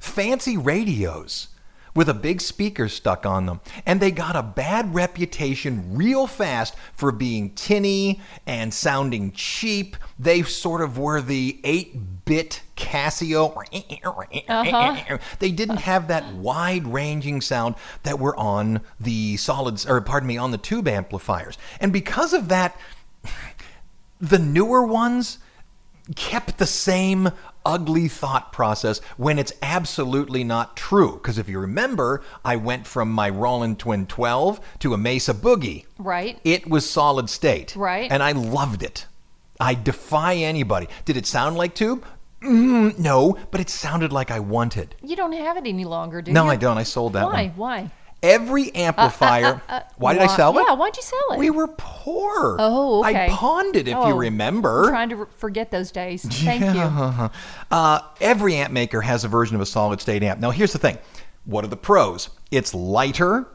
fancy 0.00 0.56
radios 0.56 1.48
with 1.96 2.08
a 2.08 2.14
big 2.14 2.40
speaker 2.40 2.88
stuck 2.88 3.26
on 3.26 3.46
them. 3.46 3.60
And 3.84 3.98
they 4.00 4.12
got 4.12 4.36
a 4.36 4.42
bad 4.42 4.94
reputation 4.94 5.96
real 5.96 6.28
fast 6.28 6.76
for 6.94 7.10
being 7.10 7.50
tinny 7.54 8.20
and 8.46 8.72
sounding 8.72 9.32
cheap. 9.32 9.96
They 10.18 10.42
sort 10.42 10.82
of 10.82 10.98
were 10.98 11.20
the 11.20 11.58
8 11.64 12.24
bit 12.24 12.62
Casio. 12.76 13.56
Uh-huh. 14.48 15.18
They 15.38 15.50
didn't 15.50 15.78
have 15.78 16.08
that 16.08 16.34
wide 16.34 16.86
ranging 16.86 17.40
sound 17.40 17.74
that 18.02 18.18
were 18.18 18.36
on 18.36 18.82
the 19.00 19.36
solids, 19.38 19.86
or 19.86 20.00
pardon 20.02 20.26
me, 20.28 20.36
on 20.36 20.50
the 20.50 20.58
tube 20.58 20.86
amplifiers. 20.86 21.56
And 21.80 21.92
because 21.92 22.34
of 22.34 22.48
that, 22.48 22.78
the 24.20 24.38
newer 24.38 24.86
ones 24.86 25.38
kept 26.14 26.58
the 26.58 26.66
same 26.66 27.30
ugly 27.64 28.06
thought 28.06 28.52
process 28.52 29.00
when 29.16 29.38
it's 29.38 29.52
absolutely 29.62 30.44
not 30.44 30.76
true. 30.76 31.14
Because 31.14 31.36
if 31.38 31.48
you 31.48 31.58
remember, 31.58 32.22
I 32.44 32.56
went 32.56 32.86
from 32.86 33.10
my 33.10 33.28
Roland 33.28 33.78
Twin 33.80 34.06
12 34.06 34.60
to 34.80 34.94
a 34.94 34.98
Mesa 34.98 35.34
Boogie. 35.34 35.84
Right. 35.98 36.38
It 36.44 36.68
was 36.68 36.88
solid 36.88 37.28
state. 37.28 37.74
Right. 37.74 38.10
And 38.10 38.22
I 38.22 38.32
loved 38.32 38.82
it. 38.82 39.06
I 39.58 39.74
defy 39.74 40.34
anybody. 40.34 40.86
Did 41.04 41.16
it 41.16 41.26
sound 41.26 41.56
like 41.56 41.74
tube? 41.74 42.04
Mm, 42.42 42.98
no, 42.98 43.36
but 43.50 43.60
it 43.60 43.70
sounded 43.70 44.12
like 44.12 44.30
I 44.30 44.38
wanted. 44.40 44.94
You 45.02 45.16
don't 45.16 45.32
have 45.32 45.56
it 45.56 45.66
any 45.66 45.84
longer, 45.84 46.20
do 46.22 46.30
No, 46.32 46.42
you? 46.42 46.46
No, 46.46 46.52
I 46.52 46.56
don't. 46.56 46.78
I 46.78 46.82
sold 46.84 47.14
that 47.14 47.24
Why? 47.24 47.46
one. 47.46 47.50
Why? 47.56 47.90
Every 48.22 48.74
amplifier. 48.74 49.60
uh, 49.68 49.80
why 49.98 50.14
did 50.14 50.22
I 50.22 50.26
sell 50.26 50.56
it? 50.58 50.64
yeah, 50.66 50.72
why'd 50.74 50.96
you 50.96 51.02
sell 51.02 51.20
it? 51.32 51.38
We 51.38 51.50
were 51.50 51.68
poor. 51.68 52.56
Oh, 52.58 53.04
okay. 53.04 53.26
I 53.26 53.28
pawned 53.28 53.76
it, 53.76 53.86
if 53.86 53.92
you 53.94 54.00
Oh, 54.00 54.16
remember. 54.16 54.84
I'm 54.84 54.90
trying 54.90 55.08
to 55.10 55.16
re- 55.16 55.26
forget 55.36 55.70
those 55.70 55.92
days. 55.92 56.22
Thank 56.44 56.62
you. 56.62 56.66
Yeah. 56.80 57.28
Uh, 57.70 58.00
every 58.20 58.56
amp 58.56 58.72
maker 58.72 59.00
has 59.02 59.24
a 59.24 59.28
version 59.28 59.54
of 59.54 59.60
a 59.62 59.66
solid 59.66 60.00
state 60.00 60.22
amp. 60.22 60.40
Now, 60.40 60.50
here's 60.50 60.72
the 60.72 60.78
thing 60.78 60.98
what 61.44 61.64
are 61.64 61.68
the 61.68 61.76
pros? 61.76 62.30
It's 62.50 62.74
lighter, 62.74 63.46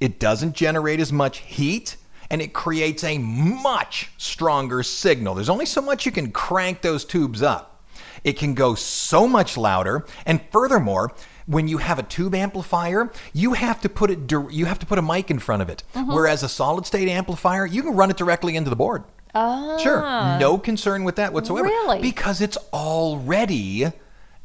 it 0.00 0.18
doesn't 0.20 0.54
generate 0.54 1.00
as 1.00 1.12
much 1.12 1.38
heat, 1.38 1.96
and 2.30 2.42
it 2.42 2.52
creates 2.52 3.04
a 3.04 3.16
much 3.18 4.10
stronger 4.18 4.82
signal. 4.82 5.34
There's 5.34 5.48
only 5.48 5.66
so 5.66 5.80
much 5.80 6.04
you 6.04 6.12
can 6.12 6.30
crank 6.32 6.82
those 6.82 7.04
tubes 7.04 7.42
up. 7.42 7.84
It 8.24 8.34
can 8.34 8.52
go 8.54 8.74
so 8.74 9.26
much 9.26 9.56
louder, 9.56 10.04
and 10.26 10.40
furthermore, 10.52 11.12
when 11.50 11.66
you 11.68 11.78
have 11.78 11.98
a 11.98 12.02
tube 12.04 12.34
amplifier, 12.34 13.10
you 13.32 13.54
have 13.54 13.80
to 13.80 13.88
put 13.88 14.10
it 14.10 14.30
you 14.52 14.66
have 14.66 14.78
to 14.78 14.86
put 14.86 14.98
a 14.98 15.02
mic 15.02 15.30
in 15.30 15.38
front 15.38 15.62
of 15.62 15.68
it. 15.68 15.82
Whereas 15.94 16.42
a 16.42 16.48
solid 16.48 16.86
state 16.86 17.08
amplifier, 17.08 17.66
you 17.66 17.82
can 17.82 17.94
run 17.96 18.10
it 18.10 18.16
directly 18.16 18.54
into 18.56 18.70
the 18.70 18.76
board. 18.76 19.02
Sure, 19.34 20.00
no 20.38 20.58
concern 20.58 21.04
with 21.04 21.16
that 21.16 21.32
whatsoever. 21.32 21.66
Ah. 21.66 21.70
Really? 21.70 22.00
Because 22.00 22.40
it's 22.40 22.58
already 22.72 23.86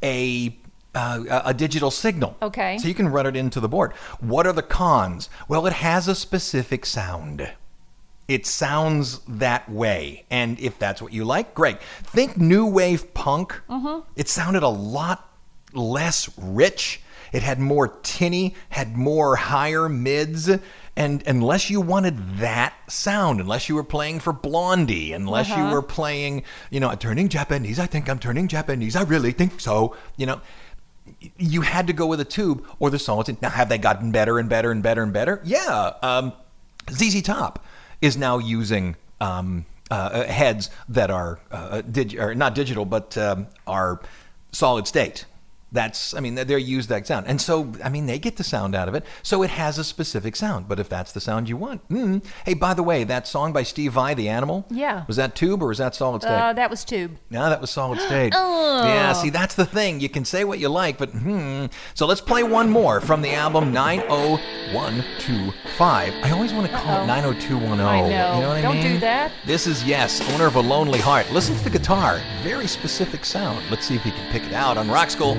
a 0.04 0.58
uh, 0.94 1.24
a- 1.30 1.42
a 1.50 1.54
digital 1.54 1.92
signal. 1.92 2.38
Okay. 2.42 2.78
So 2.78 2.88
you 2.88 2.94
can 2.94 3.10
run 3.10 3.26
it 3.26 3.36
into 3.36 3.60
the 3.60 3.68
board. 3.68 3.92
What 4.22 4.48
are 4.48 4.54
the 4.54 4.62
cons? 4.64 5.30
Well, 5.50 5.66
it 5.68 5.74
has 5.74 6.08
a 6.08 6.16
specific 6.16 6.86
sound. 6.86 7.52
It 8.28 8.46
sounds 8.48 9.20
that 9.28 9.70
way. 9.70 10.24
And 10.32 10.58
if 10.60 10.80
that's 10.80 11.02
what 11.02 11.12
you 11.14 11.26
like, 11.26 11.54
great. 11.54 11.80
Think 12.04 12.38
new 12.38 12.66
wave 12.66 13.14
punk. 13.14 13.62
Mm-hmm. 13.70 14.00
It 14.16 14.30
sounded 14.30 14.64
a 14.64 14.70
lot 14.70 15.25
less 15.76 16.30
rich. 16.38 17.02
It 17.32 17.44
had 17.44 17.60
more 17.60 17.90
tinny, 18.04 18.56
had 18.70 18.96
more 18.96 19.36
higher 19.36 19.90
mids. 19.90 20.50
And 20.96 21.24
unless 21.28 21.70
you 21.70 21.82
wanted 21.82 22.38
that 22.38 22.74
sound, 22.88 23.42
unless 23.42 23.68
you 23.68 23.76
were 23.76 23.84
playing 23.84 24.22
for 24.22 24.32
Blondie, 24.32 25.12
unless 25.12 25.50
you 25.50 25.66
were 25.66 25.82
playing, 25.82 26.44
you 26.70 26.80
know, 26.80 26.94
turning 26.96 27.28
Japanese, 27.28 27.80
I 27.80 27.86
think 27.86 28.10
I'm 28.10 28.20
turning 28.20 28.48
Japanese, 28.48 28.96
I 28.96 29.04
really 29.04 29.34
think 29.34 29.60
so, 29.60 29.98
you 30.16 30.26
know, 30.26 30.40
you 31.38 31.62
had 31.62 31.88
to 31.88 31.94
go 31.94 32.06
with 32.08 32.22
a 32.22 32.26
tube 32.26 32.66
or 32.80 32.90
the 32.90 33.00
solid. 33.00 33.42
Now, 33.42 33.50
have 33.50 33.68
they 33.68 33.78
gotten 33.78 34.12
better 34.12 34.40
and 34.40 34.50
better 34.50 34.72
and 34.72 34.82
better 34.82 35.04
and 35.04 35.12
better? 35.12 35.42
Yeah. 35.44 35.92
Um, 36.02 36.32
ZZ 36.90 37.22
Top 37.22 37.66
is 38.02 38.16
now 38.16 38.38
using 38.38 38.96
um, 39.20 39.66
uh, 39.92 40.24
heads 40.24 40.70
that 40.90 41.12
are 41.12 41.40
uh, 41.52 41.82
dig- 41.82 42.18
or 42.18 42.34
not 42.34 42.56
digital, 42.56 42.86
but 42.86 43.18
um, 43.18 43.48
are 43.68 44.02
solid 44.52 44.88
state 44.88 45.26
That's, 45.76 46.14
I 46.14 46.20
mean, 46.22 46.36
they're 46.36 46.58
used 46.58 46.90
that 46.90 47.06
sound. 47.06 47.28
And 47.28 47.40
so, 47.40 47.72
I 47.84 47.90
mean, 47.90 48.06
they 48.08 48.18
get 48.18 48.38
the 48.38 48.44
sound 48.44 48.74
out 48.76 48.88
of 48.88 48.96
it. 48.96 49.06
So 49.24 49.44
it 49.44 49.50
has 49.52 49.78
a 49.78 49.84
specific 49.84 50.36
sound. 50.36 50.68
But 50.68 50.80
if 50.80 50.90
that's 50.90 51.12
the 51.12 51.20
sound 51.20 51.48
you 51.50 51.58
want, 51.58 51.88
mm. 51.90 52.24
hey, 52.46 52.54
by 52.56 52.74
the 52.74 52.82
way, 52.84 53.04
that 53.04 53.28
song 53.28 53.54
by 53.54 53.62
Steve 53.64 53.94
Vai, 53.94 54.14
The 54.16 54.30
Animal, 54.30 54.66
Yeah. 54.72 55.04
was 55.08 55.18
that 55.18 55.36
tube 55.36 55.62
or 55.62 55.68
was 55.68 55.78
that 55.78 55.94
solid 55.94 56.22
state? 56.24 56.32
Uh, 56.32 56.54
that 56.54 56.70
was 56.70 56.84
tube. 56.86 57.18
No, 57.30 57.48
that 57.50 57.62
was 57.62 57.70
solid 57.70 58.00
state. 58.00 58.34
oh. 58.36 58.84
Yeah, 58.86 59.14
see, 59.14 59.30
that's 59.30 59.56
the 59.56 59.66
thing. 59.66 60.00
You 60.00 60.10
can 60.10 60.26
say 60.26 60.44
what 60.44 60.58
you 60.60 60.70
like, 60.70 60.98
but 60.98 61.10
hmm. 61.10 61.66
So 61.94 62.06
let's 62.08 62.22
play 62.22 62.44
one 62.44 62.70
more 62.70 63.02
from 63.02 63.22
the 63.22 63.34
album 63.34 63.72
90125. 63.74 66.14
I 66.24 66.32
always 66.32 66.54
want 66.54 66.68
to 66.68 66.74
call 66.74 67.04
it 67.04 67.08
90210. 67.08 67.86
I 67.86 68.02
know. 68.02 68.08
You 68.08 68.12
know 68.42 68.48
what 68.50 68.58
I 68.58 68.62
Don't 68.62 68.82
do 68.82 68.90
mean? 68.90 69.00
that. 69.02 69.32
This 69.46 69.68
is 69.68 69.84
Yes, 69.86 70.22
owner 70.34 70.48
of 70.48 70.56
a 70.56 70.62
lonely 70.62 71.00
heart. 71.00 71.30
Listen 71.32 71.56
to 71.58 71.64
the 71.64 71.70
guitar. 71.70 72.20
Very 72.44 72.68
specific 72.68 73.26
sound. 73.26 73.64
Let's 73.70 73.86
see 73.86 73.96
if 73.96 74.04
he 74.04 74.12
can 74.12 74.32
pick 74.32 74.44
it 74.44 74.54
out 74.54 74.78
on 74.78 74.90
Rock 74.90 75.10
School. 75.10 75.36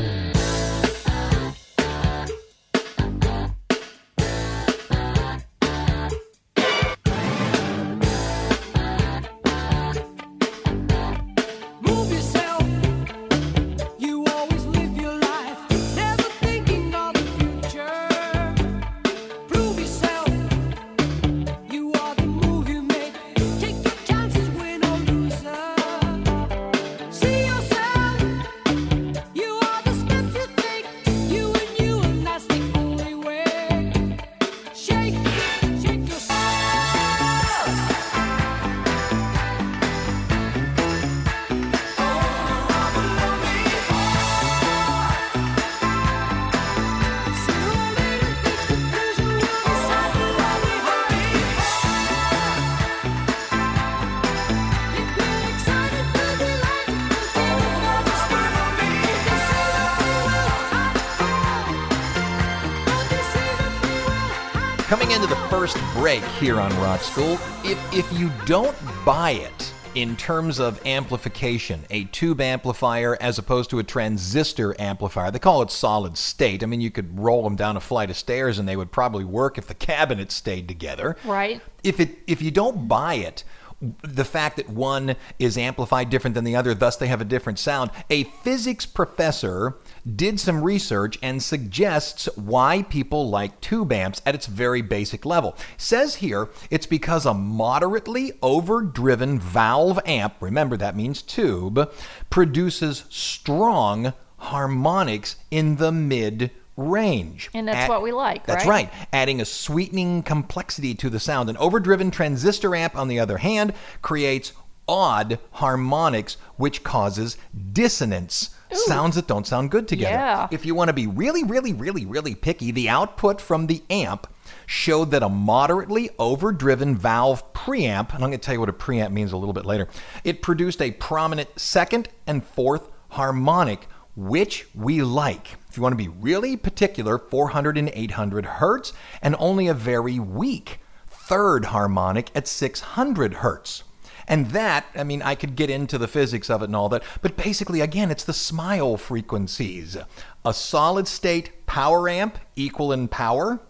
First 65.59 65.79
break 65.95 66.23
here 66.39 66.61
on 66.61 66.71
Rock 66.83 67.01
School, 67.01 67.39
if, 67.65 67.79
if 67.91 68.13
you 68.13 68.31
don't 68.45 68.77
buy 69.07 69.31
it 69.31 69.73
in 69.95 70.15
terms 70.19 70.61
of 70.61 70.85
amplification, 70.85 71.83
a 71.89 72.05
tube 72.05 72.43
amplifier 72.43 73.17
as 73.23 73.39
opposed 73.39 73.71
to 73.71 73.79
a 73.79 73.83
transistor 73.83 74.79
amplifier, 74.79 75.31
they 75.31 75.39
call 75.39 75.63
it 75.63 75.71
solid 75.71 76.19
state. 76.19 76.63
I 76.63 76.67
mean, 76.67 76.83
you 76.83 76.91
could 76.91 77.19
roll 77.19 77.43
them 77.43 77.57
down 77.57 77.75
a 77.79 77.81
flight 77.81 78.11
of 78.11 78.19
stairs 78.19 78.59
and 78.59 78.69
they 78.69 78.77
would 78.77 78.93
probably 78.93 79.25
work 79.25 79.57
if 79.57 79.67
the 79.67 79.73
cabinets 79.73 80.35
stayed 80.35 80.69
together. 80.69 81.17
Right. 81.25 81.63
If 81.83 82.01
it 82.01 82.19
if 82.27 82.43
you 82.43 82.51
don't 82.51 82.87
buy 82.87 83.15
it, 83.15 83.43
the 83.81 84.27
fact 84.27 84.57
that 84.57 84.69
one 84.69 85.17
is 85.39 85.57
amplified 85.57 86.11
different 86.11 86.35
than 86.35 86.45
the 86.45 86.57
other, 86.57 86.75
thus 86.75 86.97
they 86.97 87.07
have 87.07 87.23
a 87.23 87.27
different 87.27 87.59
sound. 87.59 87.91
A 88.11 88.25
physics 88.25 88.85
professor 88.85 89.79
did 90.15 90.39
some 90.39 90.63
research 90.63 91.19
and 91.23 91.43
suggests 91.43 92.29
why 92.37 92.83
people 92.83 93.29
like 93.29 93.61
tube 93.61 93.93
amps 93.93 94.23
at 94.25 94.35
its 94.35 94.47
very 94.47 94.83
basic 94.83 95.25
level. 95.25 95.57
Says 95.77 96.17
here 96.17 96.49
it's 96.71 96.87
because 96.87 97.27
a 97.27 97.35
moderately 97.35 98.33
overdriven 98.43 99.41
valve 99.41 99.99
amp, 100.07 100.35
remember 100.41 100.77
that 100.77 100.97
means 100.97 101.23
tube, 101.23 101.93
produces 102.31 103.05
strong 103.09 104.13
harmonics 104.39 105.37
in 105.51 105.77
the 105.77 105.91
mid 105.93 106.51
range. 106.77 107.51
And 107.55 107.67
that's 107.67 107.89
what 107.89 108.03
we 108.03 108.13
like, 108.13 108.47
That's 108.47 108.67
right? 108.67 108.91
right. 108.93 109.09
Adding 109.13 109.41
a 109.41 109.45
sweetening 109.45 110.23
complexity 110.23 110.95
to 110.97 111.11
the 111.11 111.19
sound. 111.19 111.49
An 111.49 111.57
overdriven 111.57 112.11
transistor 112.11 112.75
amp, 112.77 112.97
on 112.97 113.09
the 113.09 113.19
other 113.19 113.39
hand, 113.39 113.73
creates 114.03 114.53
odd 114.87 115.39
harmonics, 115.53 116.37
which 116.57 116.85
causes 116.85 117.37
dissonance. 117.73 118.51
Sounds 118.73 119.17
that 119.17 119.27
don't 119.27 119.47
sound 119.47 119.71
good 119.71 119.89
together. 119.89 120.15
Yeah. 120.15 120.49
If 120.51 120.67
you 120.67 120.75
want 120.75 120.89
to 120.89 120.95
be 120.95 121.07
really, 121.07 121.45
really, 121.45 121.73
really, 121.73 122.05
really 122.05 122.35
picky, 122.35 122.71
the 122.71 122.89
output 122.89 123.41
from 123.41 123.67
the 123.67 123.83
amp 123.91 124.27
showed 124.67 125.11
that 125.13 125.23
a 125.23 125.29
moderately 125.29 126.11
overdriven 126.19 126.97
valve 126.97 127.53
preamp, 127.53 128.15
and 128.15 128.25
I'm 128.25 128.31
going 128.31 128.33
to 128.33 128.39
tell 128.39 128.55
you 128.55 128.61
what 128.61 128.69
a 128.69 128.73
preamp 128.73 129.13
means 129.13 129.33
a 129.33 129.37
little 129.37 129.53
bit 129.53 129.67
later, 129.67 129.89
it 130.25 130.43
produced 130.43 130.83
a 130.83 130.91
prominent 130.93 131.49
second 131.59 132.09
and 132.27 132.45
fourth 132.45 132.89
harmonic, 133.11 133.87
which 134.17 134.67
we 134.75 135.03
like. 135.03 135.57
If 135.69 135.77
you 135.77 135.83
want 135.83 135.93
to 135.93 135.97
be 135.97 136.09
really 136.09 136.57
particular, 136.57 137.19
400 137.19 137.79
and 137.79 137.91
800 137.93 138.47
hertz, 138.47 138.93
and 139.23 139.37
only 139.39 139.69
a 139.69 139.75
very 139.75 140.19
weak 140.19 140.81
third 141.07 141.67
harmonic 141.67 142.31
at 142.35 142.49
600 142.49 143.35
hertz. 143.35 143.85
And 144.29 144.51
that, 144.51 144.87
I 144.95 145.05
mean, 145.05 145.23
I 145.23 145.35
could 145.37 145.55
get 145.55 145.71
into 145.71 145.99
the 145.99 146.09
physics 146.09 146.51
of 146.51 146.63
it 146.63 146.67
and 146.67 146.77
all 146.77 146.89
that, 146.89 147.03
but 147.23 147.37
basically, 147.37 147.81
again, 147.81 148.11
it's 148.11 148.25
the 148.25 148.33
smile 148.33 148.97
frequencies. 148.97 149.97
A 150.45 150.53
solid 150.53 151.07
state 151.07 151.65
power 151.67 152.09
amp, 152.09 152.39
equal 152.57 152.93
in 152.93 153.07
power, 153.07 153.61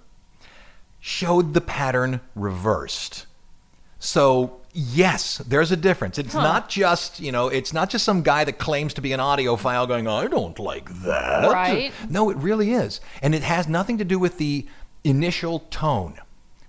showed 0.99 1.53
the 1.53 1.61
pattern 1.61 2.21
reversed. 2.35 3.27
So, 3.99 4.61
yes, 4.73 5.39
there's 5.39 5.73
a 5.73 5.77
difference. 5.77 6.19
It's 6.19 6.35
not 6.35 6.69
just, 6.69 7.21
you 7.21 7.33
know, 7.33 7.49
it's 7.49 7.73
not 7.73 7.91
just 7.91 8.05
some 8.05 8.23
guy 8.23 8.45
that 8.45 8.59
claims 8.59 8.95
to 8.95 9.01
be 9.01 9.13
an 9.13 9.21
audiophile 9.21 9.87
going, 9.87 10.09
I 10.09 10.27
don't 10.27 10.59
like 10.59 10.89
that. 11.03 11.51
Right. 11.51 11.93
No, 12.09 12.31
it 12.31 12.37
really 12.39 12.73
is. 12.73 13.01
And 13.21 13.35
it 13.35 13.43
has 13.43 13.69
nothing 13.69 13.99
to 13.99 14.05
do 14.05 14.19
with 14.19 14.39
the 14.39 14.67
initial 15.05 15.61
tone, 15.71 16.19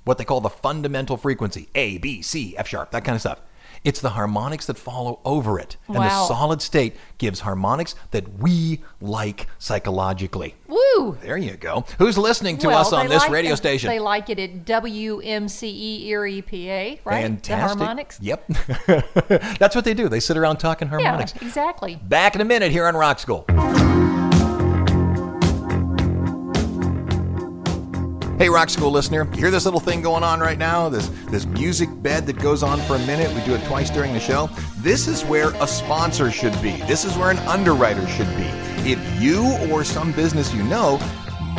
what 0.04 0.17
they 0.17 0.26
call 0.26 0.41
the 0.41 0.50
fundamental 0.50 1.17
frequency 1.17 1.69
A, 1.73 1.97
B, 1.97 2.21
C, 2.21 2.56
F 2.58 2.67
sharp, 2.67 2.91
that 2.91 3.04
kind 3.06 3.15
of 3.15 3.21
stuff. 3.21 3.39
It's 3.88 4.02
the 4.02 4.10
harmonics 4.10 4.65
that 4.65 4.78
follow 4.78 5.21
over 5.23 5.58
it. 5.58 5.78
And 5.88 5.95
the 5.95 6.28
solid 6.28 6.62
state 6.62 6.97
gives 7.19 7.39
harmonics 7.39 7.95
that 8.12 8.38
we 8.38 8.82
like 9.00 9.47
psychologically. 9.60 10.56
Woo! 10.67 11.17
There 11.21 11.38
you 11.38 11.56
go. 11.56 11.86
Who's 11.97 12.17
listening 12.17 12.58
to 12.58 12.67
well, 12.67 12.80
us 12.80 12.91
on 12.91 13.08
this 13.08 13.21
like 13.21 13.32
radio 13.32 13.56
station? 13.56 13.89
They 13.89 14.00
like 14.00 14.30
it 14.30 14.39
at 14.39 14.65
WMCE 14.65 16.04
Erie, 16.04 16.41
PA, 16.41 17.10
right? 17.10 17.21
Fantastic. 17.21 17.78
The 17.78 17.86
harmonics. 17.86 18.19
Yep. 18.19 18.47
That's 19.58 19.73
what 19.73 19.86
they 19.86 19.93
do. 19.93 20.10
They 20.10 20.19
sit 20.19 20.36
around 20.36 20.58
talking 20.58 20.89
harmonics. 20.89 21.32
Yeah, 21.32 21.39
harmonics. 21.39 21.41
exactly. 21.41 21.95
Back 21.95 22.36
in 22.36 22.41
a 22.41 22.45
minute 22.45 22.73
here 22.73 22.88
on 22.88 22.95
Rock 22.97 23.19
School. 23.19 23.45
Hey, 28.38 28.50
Rock 28.50 28.69
School 28.69 28.91
listener, 28.91 29.26
hear 29.34 29.50
this 29.50 29.65
little 29.65 29.80
thing 29.80 30.04
going 30.04 30.23
on 30.23 30.39
right 30.39 30.60
now? 30.60 30.89
This 30.89 31.08
this 31.32 31.47
music 31.47 31.89
bed 32.04 32.28
that 32.28 32.38
goes 32.38 32.62
on 32.62 32.80
for 32.82 32.95
a 32.95 33.00
minute. 33.00 33.34
We 33.34 33.43
do 33.43 33.56
it 33.56 33.65
twice 33.65 33.89
during 33.89 34.13
the 34.13 34.19
show. 34.19 34.47
This 34.78 35.08
is 35.08 35.26
where 35.26 35.56
a 35.56 35.67
sponsor 35.67 36.30
should 36.30 36.54
be. 36.62 36.73
This 36.84 37.04
is 37.04 37.17
where 37.17 37.32
an 37.32 37.39
underwriter 37.39 38.08
should 38.08 38.28
be. 38.38 38.45
If 38.88 39.00
you 39.19 39.58
or 39.71 39.84
some 39.84 40.12
business 40.12 40.54
you 40.54 40.62
know 40.65 41.00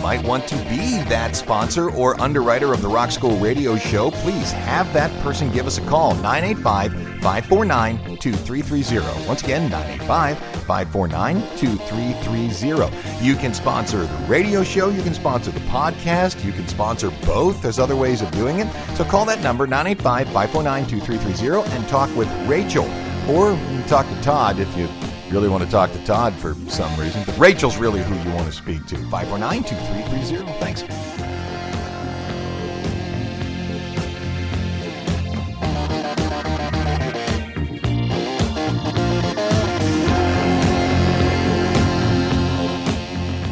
might 0.03 0.23
want 0.25 0.47
to 0.49 0.57
be 0.69 1.03
that 1.09 1.37
sponsor 1.37 1.91
or 1.91 2.21
underwriter 2.21 2.73
of 2.73 2.83
the 2.83 2.89
Rock 2.89 3.11
School 3.11 3.37
radio 3.39 3.77
show, 3.77 4.11
please 4.11 4.53
have 4.53 4.93
that 4.93 5.11
person 5.23 5.51
give 5.51 5.67
us 5.67 5.79
a 5.79 5.81
call 5.83 6.15
985 6.17 6.93
549 7.23 8.17
2330. 8.19 9.27
Once 9.27 9.43
again, 9.43 9.71
985 9.71 10.39
549 10.67 11.41
2330. 11.59 13.25
You 13.25 13.37
can 13.37 13.55
sponsor 13.55 13.99
the 13.99 14.27
radio 14.27 14.63
show, 14.63 14.89
you 14.89 15.03
can 15.03 15.15
sponsor 15.15 15.51
the 15.51 15.61
podcast, 15.61 16.45
you 16.45 16.53
can 16.53 16.69
sponsor 16.69 17.11
both. 17.25 17.61
There's 17.63 17.79
other 17.79 17.97
ways 17.97 18.23
of 18.23 18.31
doing 18.31 18.61
it. 18.61 18.69
So 18.97 19.05
call 19.05 19.25
that 19.27 19.43
number 19.43 19.67
985 19.67 20.27
549 20.27 20.87
2330 20.87 21.77
and 21.77 21.89
talk 21.89 22.15
with 22.17 22.29
Rachel 22.49 22.85
or 23.29 23.59
talk 23.89 24.07
to 24.09 24.23
Todd 24.23 24.59
if 24.59 24.77
you 24.77 24.89
really 25.31 25.49
want 25.49 25.65
to 25.65 25.71
talk 25.71 25.93
to 25.93 26.05
Todd 26.05 26.35
for 26.35 26.55
some 26.69 26.99
reason. 26.99 27.23
But 27.27 27.39
Rachel's 27.39 27.77
really 27.77 28.03
who 28.03 28.15
you 28.29 28.35
want 28.35 28.47
to 28.47 28.53
speak 28.53 28.87
to. 28.87 28.97
549 28.97 29.65
2330. 29.65 30.53
Thanks. 30.61 31.28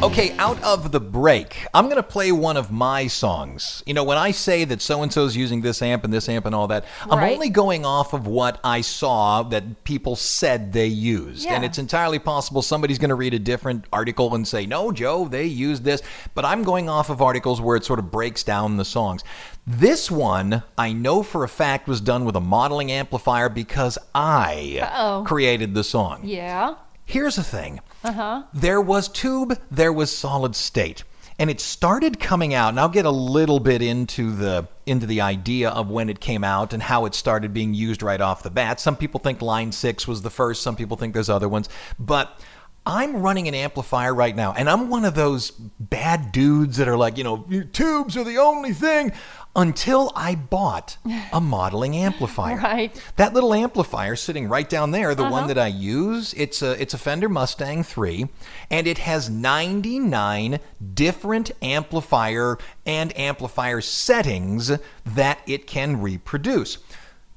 Okay, 0.07 0.37
out 0.38 0.62
of 0.62 0.92
the 0.92 1.01
break, 1.01 1.66
I'm 1.75 1.87
going 1.87 1.97
to 1.97 2.03
play 2.03 2.31
one 2.31 2.57
of 2.57 2.71
my 2.71 3.09
songs. 3.09 3.83
You 3.87 3.92
know, 3.92 4.05
when 4.05 4.16
I 4.16 4.31
say 4.31 4.64
that 4.64 4.81
so 4.81 5.03
and 5.03 5.12
so's 5.12 5.35
using 5.37 5.62
this 5.62 5.83
amp 5.83 6.05
and 6.05 6.12
this 6.12 6.29
amp 6.29 6.47
and 6.47 6.55
all 6.55 6.69
that, 6.69 6.85
I'm 7.11 7.19
Right. 7.19 7.33
only 7.33 7.49
going 7.51 7.85
off 7.85 8.12
of 8.12 8.25
what 8.25 8.61
I 8.62 8.83
saw 8.83 9.42
that 9.45 9.83
people 9.83 10.14
said 10.14 10.73
they 10.73 10.87
used. 10.87 11.45
Yeah. 11.45 11.55
And 11.55 11.64
it's 11.64 11.79
entirely 11.79 12.21
possible 12.21 12.62
somebody's 12.62 12.99
going 12.99 13.09
to 13.09 13.16
read 13.16 13.35
a 13.35 13.40
different 13.40 13.85
article 13.92 14.33
and 14.37 14.47
say, 14.47 14.64
no, 14.64 14.92
Joe, 14.92 15.27
they 15.27 15.45
used 15.45 15.83
this. 15.83 16.03
But 16.37 16.45
I'm 16.45 16.62
going 16.62 16.88
off 16.88 17.11
of 17.11 17.21
articles 17.21 17.61
where 17.61 17.77
it 17.77 17.85
sort 17.85 17.99
of 17.99 18.12
breaks 18.12 18.45
down 18.45 18.77
the 18.77 18.85
songs. 18.85 19.25
This 19.66 20.09
one, 20.09 20.62
I 20.79 20.92
know 20.92 21.25
for 21.25 21.42
a 21.42 21.49
fact, 21.49 21.88
was 21.88 22.01
done 22.01 22.25
with 22.25 22.37
a 22.37 22.40
modeling 22.40 22.92
amplifier 22.92 23.49
because 23.49 23.99
I 24.14 24.79
Uh-oh. 24.83 25.25
created 25.27 25.75
the 25.75 25.83
song. 25.83 26.21
Yeah. 26.23 26.75
Here's 27.05 27.37
the 27.37 27.45
thing. 27.45 27.81
Uh-huh. 28.07 28.45
There 28.55 28.81
was 28.81 29.09
tube, 29.09 29.59
there 29.71 29.92
was 29.92 30.16
solid 30.16 30.55
state. 30.55 31.05
And 31.38 31.51
it 31.51 31.61
started 31.61 32.19
coming 32.19 32.55
out, 32.55 32.71
and 32.71 32.81
I'll 32.81 32.88
get 32.88 33.05
a 33.05 33.11
little 33.11 33.61
bit 33.61 33.83
into 33.83 34.35
the 34.35 34.69
into 34.87 35.05
the 35.05 35.21
idea 35.21 35.69
of 35.69 35.90
when 35.90 36.09
it 36.09 36.21
came 36.21 36.45
out 36.45 36.73
and 36.73 36.83
how 36.83 37.05
it 37.05 37.14
started 37.14 37.53
being 37.53 37.75
used 37.75 38.03
right 38.03 38.21
off 38.21 38.42
the 38.42 38.51
bat. 38.51 38.81
Some 38.81 38.97
people 38.97 39.21
think 39.21 39.42
line 39.42 39.73
six 39.73 40.09
was 40.09 40.23
the 40.23 40.31
first, 40.31 40.62
some 40.62 40.77
people 40.77 40.97
think 40.97 41.12
there's 41.12 41.29
other 41.29 41.49
ones. 41.49 41.69
But 41.99 42.40
I'm 42.87 43.16
running 43.16 43.49
an 43.49 43.55
amplifier 43.55 44.14
right 44.14 44.35
now, 44.35 44.53
and 44.53 44.70
I'm 44.70 44.88
one 44.88 45.05
of 45.05 45.16
those 45.16 45.51
bad 45.51 46.31
dudes 46.31 46.77
that 46.77 46.87
are 46.87 46.96
like, 46.96 47.18
you 47.18 47.25
know, 47.25 47.44
tubes 47.72 48.16
are 48.16 48.22
the 48.22 48.38
only 48.38 48.72
thing. 48.72 49.12
Until 49.57 50.12
I 50.14 50.35
bought 50.35 50.99
a 51.33 51.40
modeling 51.40 51.96
amplifier. 51.96 52.59
Right. 52.59 53.03
That 53.16 53.33
little 53.33 53.55
amplifier 53.55 54.14
sitting 54.14 54.51
right 54.51 54.68
down 54.68 54.90
there, 54.90 55.14
the 55.14 55.22
one 55.22 55.33
uh-huh. 55.33 55.46
that 55.46 55.59
I 55.59 55.68
use, 55.68 56.35
it's 56.35 56.61
a 56.61 56.72
it's 56.81 56.92
a 56.92 56.99
Fender 56.99 57.31
Mustang 57.31 57.83
3 57.83 58.29
and 58.70 58.87
it 58.87 58.99
has 58.99 59.31
99 59.31 60.61
different 60.92 61.53
amplifier 61.62 62.59
and 62.85 63.18
amplifier 63.18 63.81
settings 63.81 64.72
that 65.07 65.38
it 65.46 65.66
can 65.66 66.03
reproduce. 66.03 66.77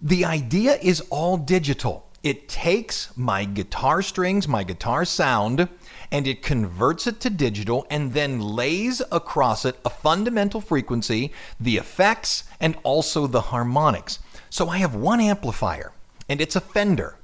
The 0.02 0.26
idea 0.26 0.78
is 0.82 1.00
all 1.10 1.38
digital. 1.38 2.09
It 2.22 2.50
takes 2.50 3.16
my 3.16 3.46
guitar 3.46 4.02
strings, 4.02 4.48
my 4.48 4.64
guitar 4.64 5.06
sound, 5.06 5.70
and 6.12 6.28
it 6.28 6.44
converts 6.44 7.08
it 7.08 7.22
to 7.22 7.30
digital 7.30 7.88
and 7.90 8.14
then 8.14 8.42
lays 8.42 9.02
across 9.12 9.64
it 9.64 9.80
a 9.86 9.90
fundamental 9.90 10.60
frequency, 10.60 11.32
the 11.60 11.78
effects, 11.78 12.44
and 12.60 12.78
also 12.84 13.26
the 13.26 13.42
harmonics. 13.42 14.20
So 14.50 14.68
I 14.68 14.80
have 14.80 14.96
one 14.96 15.22
amplifier, 15.22 15.94
and 16.28 16.42
it's 16.42 16.58
a 16.58 16.62
Fender. 16.62 17.16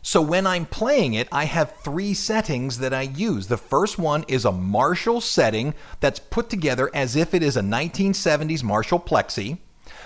So 0.00 0.20
when 0.20 0.46
I'm 0.46 0.66
playing 0.66 1.14
it, 1.14 1.28
I 1.30 1.44
have 1.44 1.76
three 1.84 2.14
settings 2.14 2.78
that 2.78 2.92
I 2.92 3.02
use. 3.02 3.46
The 3.46 3.56
first 3.56 3.98
one 3.98 4.24
is 4.26 4.44
a 4.44 4.50
Marshall 4.50 5.20
setting 5.20 5.74
that's 6.00 6.18
put 6.18 6.48
together 6.48 6.90
as 6.94 7.14
if 7.14 7.34
it 7.34 7.42
is 7.42 7.56
a 7.56 7.60
1970s 7.60 8.64
Marshall 8.64 8.98
Plexi. 8.98 9.58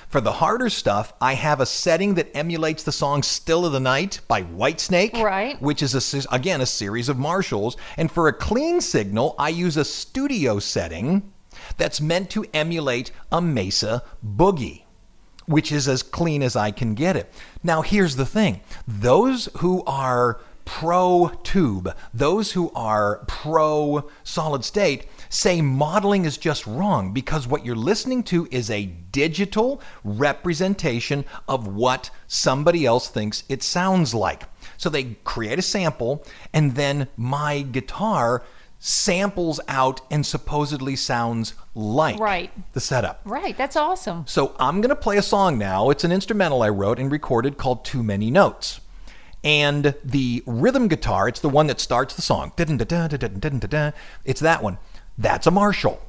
For 0.08 0.20
the 0.20 0.32
harder 0.32 0.70
stuff, 0.70 1.12
I 1.20 1.34
have 1.34 1.60
a 1.60 1.66
setting 1.66 2.14
that 2.14 2.34
emulates 2.36 2.82
the 2.82 2.92
song 2.92 3.22
Still 3.22 3.66
of 3.66 3.72
the 3.72 3.80
Night 3.80 4.20
by 4.28 4.42
Whitesnake, 4.42 5.20
Right. 5.20 5.60
which 5.60 5.82
is 5.82 5.94
a, 6.14 6.34
again 6.34 6.60
a 6.60 6.66
series 6.66 7.08
of 7.08 7.18
Marshalls. 7.18 7.76
And 7.96 8.10
for 8.10 8.28
a 8.28 8.32
clean 8.32 8.80
signal, 8.80 9.34
I 9.38 9.48
use 9.48 9.76
a 9.76 9.84
studio 9.84 10.58
setting 10.58 11.32
that's 11.76 12.00
meant 12.00 12.30
to 12.30 12.46
emulate 12.54 13.10
a 13.32 13.40
Mesa 13.40 14.02
Boogie 14.24 14.82
which 15.46 15.70
is 15.70 15.86
as 15.86 16.02
clean 16.02 16.42
as 16.42 16.56
I 16.56 16.72
can 16.72 16.94
get 16.94 17.16
it. 17.16 17.32
Now, 17.62 17.82
here's 17.82 18.16
the 18.16 18.26
thing 18.26 18.60
those 18.86 19.48
who 19.58 19.84
are 19.86 20.40
pro 20.64 21.30
tube, 21.44 21.94
those 22.12 22.52
who 22.52 22.70
are 22.74 23.24
pro 23.28 24.10
solid 24.24 24.64
state, 24.64 25.06
say 25.28 25.60
modeling 25.60 26.24
is 26.24 26.36
just 26.38 26.66
wrong 26.66 27.12
because 27.12 27.46
what 27.46 27.64
you're 27.64 27.76
listening 27.76 28.22
to 28.24 28.48
is 28.50 28.70
a 28.70 28.86
digital 28.86 29.80
representation 30.04 31.24
of 31.48 31.66
what 31.66 32.10
somebody 32.26 32.86
else 32.86 33.08
thinks 33.08 33.44
it 33.48 33.62
sounds 33.62 34.14
like. 34.14 34.44
So 34.76 34.90
they 34.90 35.16
create 35.24 35.58
a 35.58 35.62
sample, 35.62 36.24
and 36.52 36.74
then 36.74 37.08
my 37.16 37.62
guitar 37.62 38.42
samples 38.78 39.58
out 39.68 40.00
and 40.10 40.24
supposedly 40.24 40.94
sounds 40.96 41.54
like 41.74 42.20
Right. 42.20 42.50
the 42.72 42.80
setup. 42.80 43.20
Right. 43.24 43.56
That's 43.56 43.74
awesome. 43.74 44.24
So 44.26 44.54
I'm 44.58 44.80
going 44.80 44.90
to 44.90 44.96
play 44.96 45.16
a 45.16 45.22
song 45.22 45.56
now. 45.58 45.88
It's 45.90 46.04
an 46.04 46.12
instrumental 46.12 46.62
I 46.62 46.68
wrote 46.68 46.98
and 46.98 47.10
recorded 47.10 47.56
called 47.56 47.84
Too 47.84 48.02
Many 48.02 48.30
Notes. 48.30 48.80
And 49.42 49.94
the 50.04 50.42
rhythm 50.46 50.88
guitar, 50.88 51.28
it's 51.28 51.40
the 51.40 51.48
one 51.48 51.68
that 51.68 51.80
starts 51.80 52.14
the 52.14 52.22
song. 52.22 52.52
It's 52.58 54.40
that 54.40 54.62
one. 54.62 54.78
That's 55.18 55.46
a 55.46 55.50
Marshall. 55.50 56.00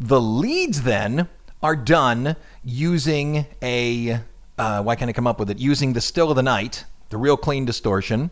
The 0.00 0.20
leads 0.20 0.82
then 0.82 1.28
are 1.62 1.76
done 1.76 2.36
using 2.64 3.46
a, 3.62 4.20
uh, 4.58 4.82
why 4.82 4.96
can't 4.96 5.08
I 5.08 5.12
come 5.12 5.26
up 5.26 5.38
with 5.38 5.50
it? 5.50 5.58
Using 5.58 5.92
the 5.92 6.00
Still 6.00 6.30
of 6.30 6.36
the 6.36 6.42
Night, 6.42 6.84
the 7.10 7.16
real 7.16 7.36
clean 7.36 7.64
distortion. 7.64 8.30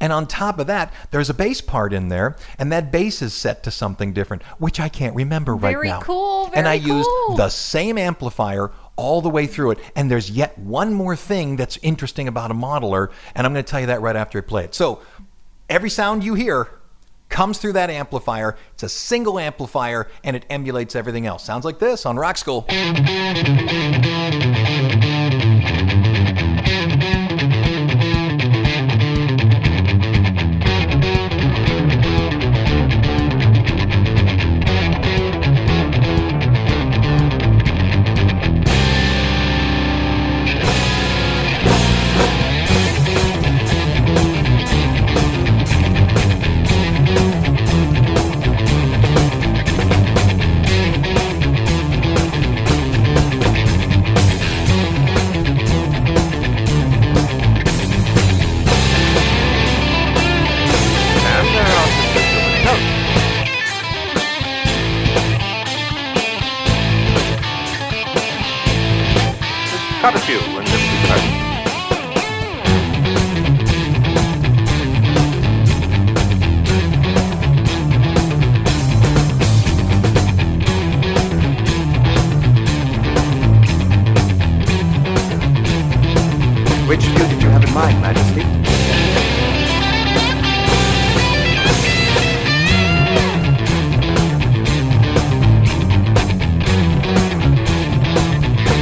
And 0.00 0.12
on 0.12 0.28
top 0.28 0.60
of 0.60 0.68
that, 0.68 0.92
there's 1.10 1.28
a 1.28 1.34
bass 1.34 1.60
part 1.60 1.92
in 1.92 2.08
there, 2.08 2.36
and 2.58 2.70
that 2.70 2.92
bass 2.92 3.20
is 3.20 3.34
set 3.34 3.64
to 3.64 3.72
something 3.72 4.12
different, 4.12 4.44
which 4.58 4.78
I 4.78 4.88
can't 4.88 5.16
remember 5.16 5.56
right 5.56 5.74
now. 5.74 5.80
Very 5.80 6.02
cool, 6.02 6.50
and 6.54 6.68
I 6.68 6.78
very 6.78 6.98
used 6.98 7.08
the 7.36 7.48
same 7.48 7.98
amplifier 7.98 8.70
all 8.94 9.20
the 9.20 9.28
way 9.28 9.46
through 9.46 9.72
it. 9.72 9.80
And 9.96 10.08
there's 10.08 10.30
yet 10.30 10.56
one 10.56 10.92
more 10.92 11.16
thing 11.16 11.56
that's 11.56 11.78
interesting 11.82 12.28
about 12.28 12.52
a 12.52 12.54
modeler, 12.54 13.10
and 13.34 13.44
I'm 13.44 13.52
going 13.52 13.64
to 13.64 13.68
tell 13.68 13.80
you 13.80 13.86
that 13.86 14.00
right 14.00 14.14
after 14.14 14.38
I 14.38 14.42
play 14.42 14.64
it. 14.64 14.74
So 14.74 15.00
every 15.68 15.90
sound 15.90 16.22
you 16.22 16.34
hear 16.34 16.68
comes 17.28 17.58
through 17.58 17.74
that 17.74 17.90
amplifier. 17.90 18.56
It's 18.74 18.82
a 18.82 18.88
single 18.88 19.38
amplifier, 19.38 20.08
and 20.24 20.36
it 20.36 20.44
emulates 20.50 20.96
everything 20.96 21.26
else. 21.26 21.44
Sounds 21.44 21.64
like 21.64 21.78
this 21.78 22.06
on 22.06 22.16
Rock 22.16 22.38
School. 22.38 22.66
Which 86.88 87.00
view 87.00 87.18
did 87.28 87.42
you 87.42 87.50
have 87.50 87.62
in 87.62 87.74
mind, 87.74 88.00
Majesty? 88.00 88.40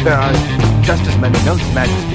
There 0.05 0.15
are 0.15 0.33
just 0.85 1.03
as 1.03 1.19
many 1.19 1.45
notes, 1.45 1.67
Majesty, 1.75 2.06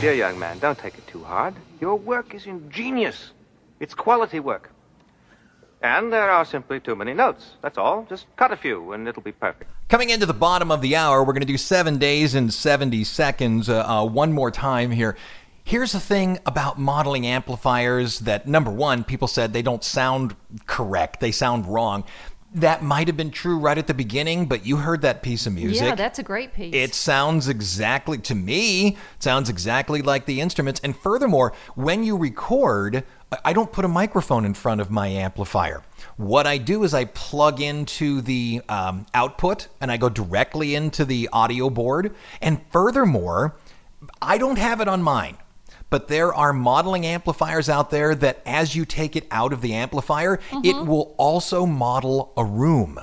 dear 0.00 0.12
young 0.12 0.38
man, 0.38 0.58
don't 0.58 0.78
take 0.78 0.98
it 0.98 1.06
too 1.06 1.24
hard. 1.24 1.54
Your 1.80 1.96
work 1.96 2.34
is 2.34 2.46
ingenious. 2.46 3.32
It's 3.80 3.94
quality 3.94 4.40
work. 4.40 4.70
And 5.82 6.12
there 6.12 6.30
are 6.30 6.44
simply 6.44 6.80
too 6.80 6.94
many 6.94 7.14
notes. 7.14 7.52
That's 7.62 7.78
all. 7.78 8.06
Just 8.08 8.26
cut 8.36 8.52
a 8.52 8.56
few 8.56 8.92
and 8.92 9.08
it'll 9.08 9.22
be 9.22 9.32
perfect. 9.32 9.70
Coming 9.88 10.10
into 10.10 10.26
the 10.26 10.34
bottom 10.34 10.70
of 10.70 10.82
the 10.82 10.96
hour, 10.96 11.20
we're 11.20 11.32
going 11.32 11.40
to 11.40 11.46
do 11.46 11.56
seven 11.56 11.96
days 11.96 12.34
and 12.34 12.52
70 12.52 13.04
seconds 13.04 13.68
uh, 13.68 13.86
uh, 13.86 14.04
one 14.04 14.32
more 14.32 14.50
time 14.50 14.90
here. 14.90 15.16
Here's 15.64 15.92
the 15.92 16.00
thing 16.00 16.38
about 16.44 16.78
modeling 16.78 17.26
amplifiers 17.26 18.20
that 18.20 18.46
number 18.46 18.70
one, 18.70 19.02
people 19.02 19.28
said 19.28 19.52
they 19.52 19.62
don't 19.62 19.82
sound 19.82 20.36
correct, 20.66 21.20
they 21.20 21.32
sound 21.32 21.66
wrong. 21.66 22.04
That 22.56 22.82
might 22.82 23.06
have 23.06 23.18
been 23.18 23.30
true 23.30 23.58
right 23.58 23.76
at 23.76 23.86
the 23.86 23.92
beginning, 23.92 24.46
but 24.46 24.64
you 24.64 24.78
heard 24.78 25.02
that 25.02 25.22
piece 25.22 25.46
of 25.46 25.52
music. 25.52 25.82
Yeah, 25.88 25.94
that's 25.94 26.18
a 26.18 26.22
great 26.22 26.54
piece. 26.54 26.74
It 26.74 26.94
sounds 26.94 27.48
exactly, 27.48 28.16
to 28.18 28.34
me, 28.34 28.96
sounds 29.18 29.50
exactly 29.50 30.00
like 30.00 30.24
the 30.24 30.40
instruments. 30.40 30.80
And 30.82 30.96
furthermore, 30.96 31.52
when 31.74 32.02
you 32.02 32.16
record, 32.16 33.04
I- 33.30 33.38
I 33.46 33.52
don't 33.52 33.70
put 33.70 33.84
a 33.84 33.88
microphone 33.88 34.46
in 34.46 34.54
front 34.54 34.80
of 34.80 34.90
my 34.90 35.08
amplifier. 35.08 35.82
What 36.16 36.46
I 36.46 36.56
do 36.56 36.82
is 36.82 36.94
I 36.94 37.04
plug 37.04 37.60
into 37.60 38.22
the 38.22 38.62
um, 38.70 39.04
output 39.12 39.68
and 39.82 39.92
I 39.92 39.98
go 39.98 40.08
directly 40.08 40.74
into 40.74 41.04
the 41.04 41.28
audio 41.34 41.68
board. 41.68 42.14
And 42.40 42.62
furthermore, 42.70 43.56
I 44.22 44.38
don't 44.38 44.56
have 44.58 44.80
it 44.80 44.88
on 44.88 45.02
mine. 45.02 45.36
But 45.88 46.08
there 46.08 46.34
are 46.34 46.52
modeling 46.52 47.06
amplifiers 47.06 47.68
out 47.68 47.90
there 47.90 48.14
that 48.16 48.42
as 48.44 48.74
you 48.74 48.84
take 48.84 49.16
it 49.16 49.26
out 49.30 49.52
of 49.52 49.60
the 49.60 49.74
amplifier, 49.74 50.34
it 50.34 50.74
mm-hmm. 50.74 50.86
will 50.86 51.14
also 51.16 51.64
model 51.64 52.32
a 52.36 52.44
room. 52.44 52.98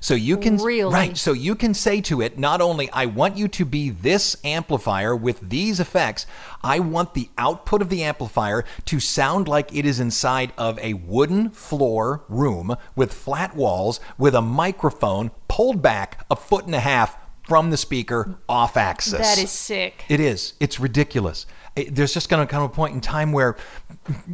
So 0.00 0.14
you 0.14 0.38
can 0.38 0.56
Really? 0.56 0.92
right, 0.92 1.16
so 1.16 1.32
you 1.32 1.54
can 1.54 1.74
say 1.74 2.00
to 2.02 2.22
it 2.22 2.38
not 2.38 2.62
only 2.62 2.90
I 2.90 3.04
want 3.04 3.36
you 3.36 3.48
to 3.48 3.64
be 3.66 3.90
this 3.90 4.36
amplifier 4.44 5.14
with 5.14 5.50
these 5.50 5.78
effects, 5.78 6.24
I 6.64 6.80
want 6.80 7.12
the 7.12 7.28
output 7.36 7.82
of 7.82 7.90
the 7.90 8.02
amplifier 8.02 8.64
to 8.86 8.98
sound 8.98 9.46
like 9.46 9.74
it 9.74 9.84
is 9.84 10.00
inside 10.00 10.52
of 10.56 10.78
a 10.78 10.94
wooden 10.94 11.50
floor 11.50 12.24
room 12.28 12.76
with 12.96 13.12
flat 13.12 13.54
walls 13.54 14.00
with 14.16 14.34
a 14.34 14.40
microphone 14.40 15.32
pulled 15.48 15.82
back 15.82 16.24
a 16.30 16.36
foot 16.36 16.64
and 16.64 16.74
a 16.74 16.80
half 16.80 17.18
from 17.46 17.70
the 17.70 17.76
speaker 17.76 18.38
off 18.48 18.76
axis. 18.76 19.18
that 19.18 19.38
is 19.38 19.50
sick. 19.50 20.04
It 20.08 20.20
is. 20.20 20.54
It's 20.60 20.80
ridiculous. 20.80 21.46
It- 21.76 21.94
there's 21.94 22.12
just 22.12 22.28
going 22.28 22.46
to 22.46 22.50
come 22.50 22.62
a 22.62 22.68
point 22.68 22.94
in 22.94 23.00
time 23.00 23.32
where 23.32 23.56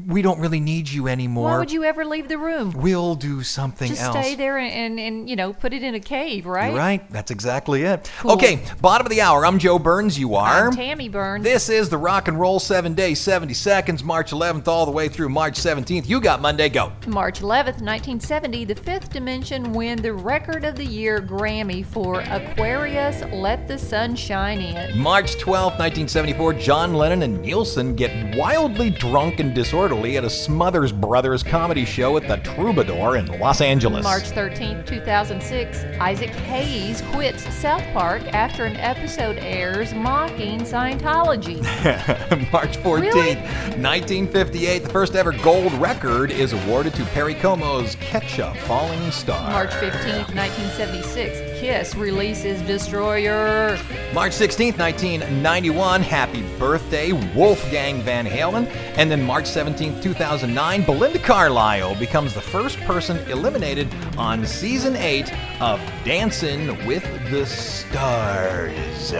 we 0.06 0.22
don't 0.22 0.38
really 0.40 0.60
need 0.60 0.88
you 0.88 1.08
anymore. 1.08 1.50
Why 1.50 1.58
would 1.58 1.72
you 1.72 1.84
ever 1.84 2.04
leave 2.04 2.28
the 2.28 2.38
room? 2.38 2.72
We'll 2.72 3.14
do 3.14 3.42
something 3.42 3.90
else. 3.90 3.98
Just 3.98 4.16
else. 4.16 4.26
stay 4.26 4.34
there 4.34 4.58
and, 4.58 4.72
and, 4.72 5.00
and, 5.00 5.30
you 5.30 5.36
know, 5.36 5.52
put 5.52 5.72
it 5.72 5.82
in 5.82 5.94
a 5.94 6.00
cave, 6.00 6.46
right? 6.46 6.68
You're 6.68 6.78
right. 6.78 7.10
That's 7.10 7.30
exactly 7.30 7.82
it. 7.82 8.10
Cool. 8.20 8.32
Okay, 8.32 8.62
bottom 8.80 9.06
of 9.06 9.10
the 9.10 9.20
hour. 9.20 9.44
I'm 9.44 9.58
Joe 9.58 9.78
Burns. 9.78 10.18
You 10.18 10.34
are. 10.36 10.68
I'm 10.68 10.76
Tammy 10.76 11.08
Burns. 11.08 11.44
This 11.44 11.68
is 11.68 11.88
the 11.88 11.98
Rock 11.98 12.28
and 12.28 12.38
Roll 12.38 12.58
7 12.58 12.94
Days, 12.94 13.20
70 13.20 13.54
Seconds, 13.54 14.02
March 14.02 14.30
11th, 14.32 14.66
all 14.68 14.86
the 14.86 14.92
way 14.92 15.08
through 15.08 15.28
March 15.28 15.54
17th. 15.54 16.08
You 16.08 16.20
got 16.20 16.40
Monday. 16.40 16.68
Go. 16.68 16.92
March 17.06 17.40
11th, 17.40 17.82
1970, 17.82 18.64
the 18.64 18.74
Fifth 18.74 19.12
Dimension 19.12 19.72
win 19.72 20.00
the 20.00 20.12
Record 20.12 20.64
of 20.64 20.76
the 20.76 20.84
Year 20.84 21.20
Grammy 21.20 21.84
for 21.84 22.20
Aquarius 22.20 23.22
Let 23.32 23.68
the 23.68 23.78
Sun 23.78 24.16
Shine 24.16 24.60
In. 24.60 24.98
March 24.98 25.36
12th, 25.36 25.78
1974, 25.78 26.54
John 26.54 26.94
Lennon 26.94 27.22
and 27.26 27.42
Nilsson 27.42 27.96
get 27.96 28.36
wildly 28.36 28.88
drunk 28.88 29.40
and 29.40 29.52
disorderly 29.52 30.16
at 30.16 30.22
a 30.24 30.30
Smothers 30.30 30.92
Brothers 30.92 31.42
comedy 31.42 31.84
show 31.84 32.16
at 32.16 32.28
the 32.28 32.36
Troubadour 32.36 33.16
in 33.16 33.26
Los 33.40 33.60
Angeles. 33.60 34.04
March 34.04 34.30
13th, 34.30 34.86
2006, 34.86 35.84
Isaac 36.00 36.30
Hayes 36.30 37.02
quits 37.10 37.42
South 37.52 37.82
Park 37.92 38.22
after 38.32 38.64
an 38.64 38.76
episode 38.76 39.38
airs 39.38 39.92
mocking 39.92 40.60
Scientology. 40.60 41.60
March 42.52 42.76
14th, 42.78 43.00
Really? 43.02 43.34
1958, 43.34 44.78
the 44.84 44.88
first 44.88 45.16
ever 45.16 45.32
gold 45.32 45.72
record 45.74 46.30
is 46.30 46.52
awarded 46.52 46.94
to 46.94 47.04
Perry 47.06 47.34
Como's 47.34 47.96
Catch 47.96 48.38
a 48.38 48.54
Falling 48.66 49.10
Star. 49.10 49.50
March 49.50 49.70
15th, 49.70 50.32
1976, 50.32 51.45
Kiss 51.60 51.94
releases 51.94 52.60
Destroyer. 52.62 53.78
March 54.12 54.32
16th, 54.32 54.78
1991, 54.78 56.02
happy 56.02 56.42
birthday, 56.58 57.12
Wolfgang 57.34 58.02
Van 58.02 58.26
Halen. 58.26 58.66
And 58.98 59.10
then 59.10 59.22
March 59.22 59.44
17th, 59.44 60.02
2009, 60.02 60.82
Belinda 60.84 61.18
Carlisle 61.18 61.94
becomes 61.98 62.34
the 62.34 62.42
first 62.42 62.78
person 62.80 63.16
eliminated 63.30 63.88
on 64.18 64.44
season 64.44 64.96
8 64.96 65.32
of 65.62 65.80
Dancing 66.04 66.66
with 66.86 67.04
the 67.30 67.46
Stars. 67.46 69.14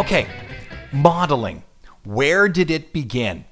Okay, 0.00 0.26
modeling. 0.92 1.62
Where 2.02 2.48
did 2.48 2.72
it 2.72 2.92
begin? 2.92 3.44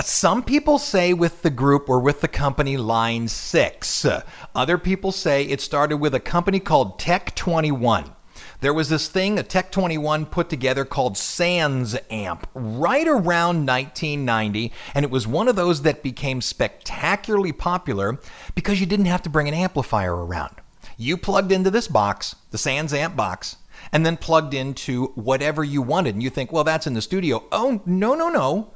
Some 0.00 0.42
people 0.42 0.78
say 0.78 1.14
with 1.14 1.42
the 1.42 1.50
group 1.50 1.88
or 1.88 2.00
with 2.00 2.20
the 2.20 2.28
company 2.28 2.76
Line 2.76 3.28
6. 3.28 4.04
Uh, 4.04 4.22
Other 4.54 4.76
people 4.76 5.12
say 5.12 5.44
it 5.44 5.60
started 5.60 5.98
with 5.98 6.14
a 6.14 6.20
company 6.20 6.58
called 6.58 6.98
Tech 6.98 7.34
21. 7.36 8.12
There 8.60 8.74
was 8.74 8.88
this 8.88 9.08
thing 9.08 9.38
a 9.38 9.44
Tech 9.44 9.70
21 9.70 10.26
put 10.26 10.48
together 10.48 10.84
called 10.84 11.16
Sans 11.16 11.96
Amp 12.10 12.48
right 12.54 13.06
around 13.06 13.66
1990, 13.66 14.72
and 14.94 15.04
it 15.04 15.10
was 15.12 15.28
one 15.28 15.46
of 15.46 15.54
those 15.54 15.82
that 15.82 16.02
became 16.02 16.40
spectacularly 16.40 17.52
popular 17.52 18.18
because 18.56 18.80
you 18.80 18.86
didn't 18.86 19.06
have 19.06 19.22
to 19.22 19.30
bring 19.30 19.46
an 19.46 19.54
amplifier 19.54 20.16
around. 20.16 20.56
You 20.96 21.16
plugged 21.16 21.52
into 21.52 21.70
this 21.70 21.86
box, 21.86 22.34
the 22.50 22.58
Sans 22.58 22.92
Amp 22.92 23.14
box, 23.14 23.56
and 23.92 24.04
then 24.04 24.16
plugged 24.16 24.54
into 24.54 25.06
whatever 25.14 25.62
you 25.62 25.82
wanted. 25.82 26.14
And 26.14 26.22
you 26.22 26.30
think, 26.30 26.50
well, 26.50 26.64
that's 26.64 26.86
in 26.86 26.94
the 26.94 27.02
studio. 27.02 27.44
Oh, 27.52 27.80
no, 27.86 28.14
no, 28.14 28.28
no. 28.28 28.73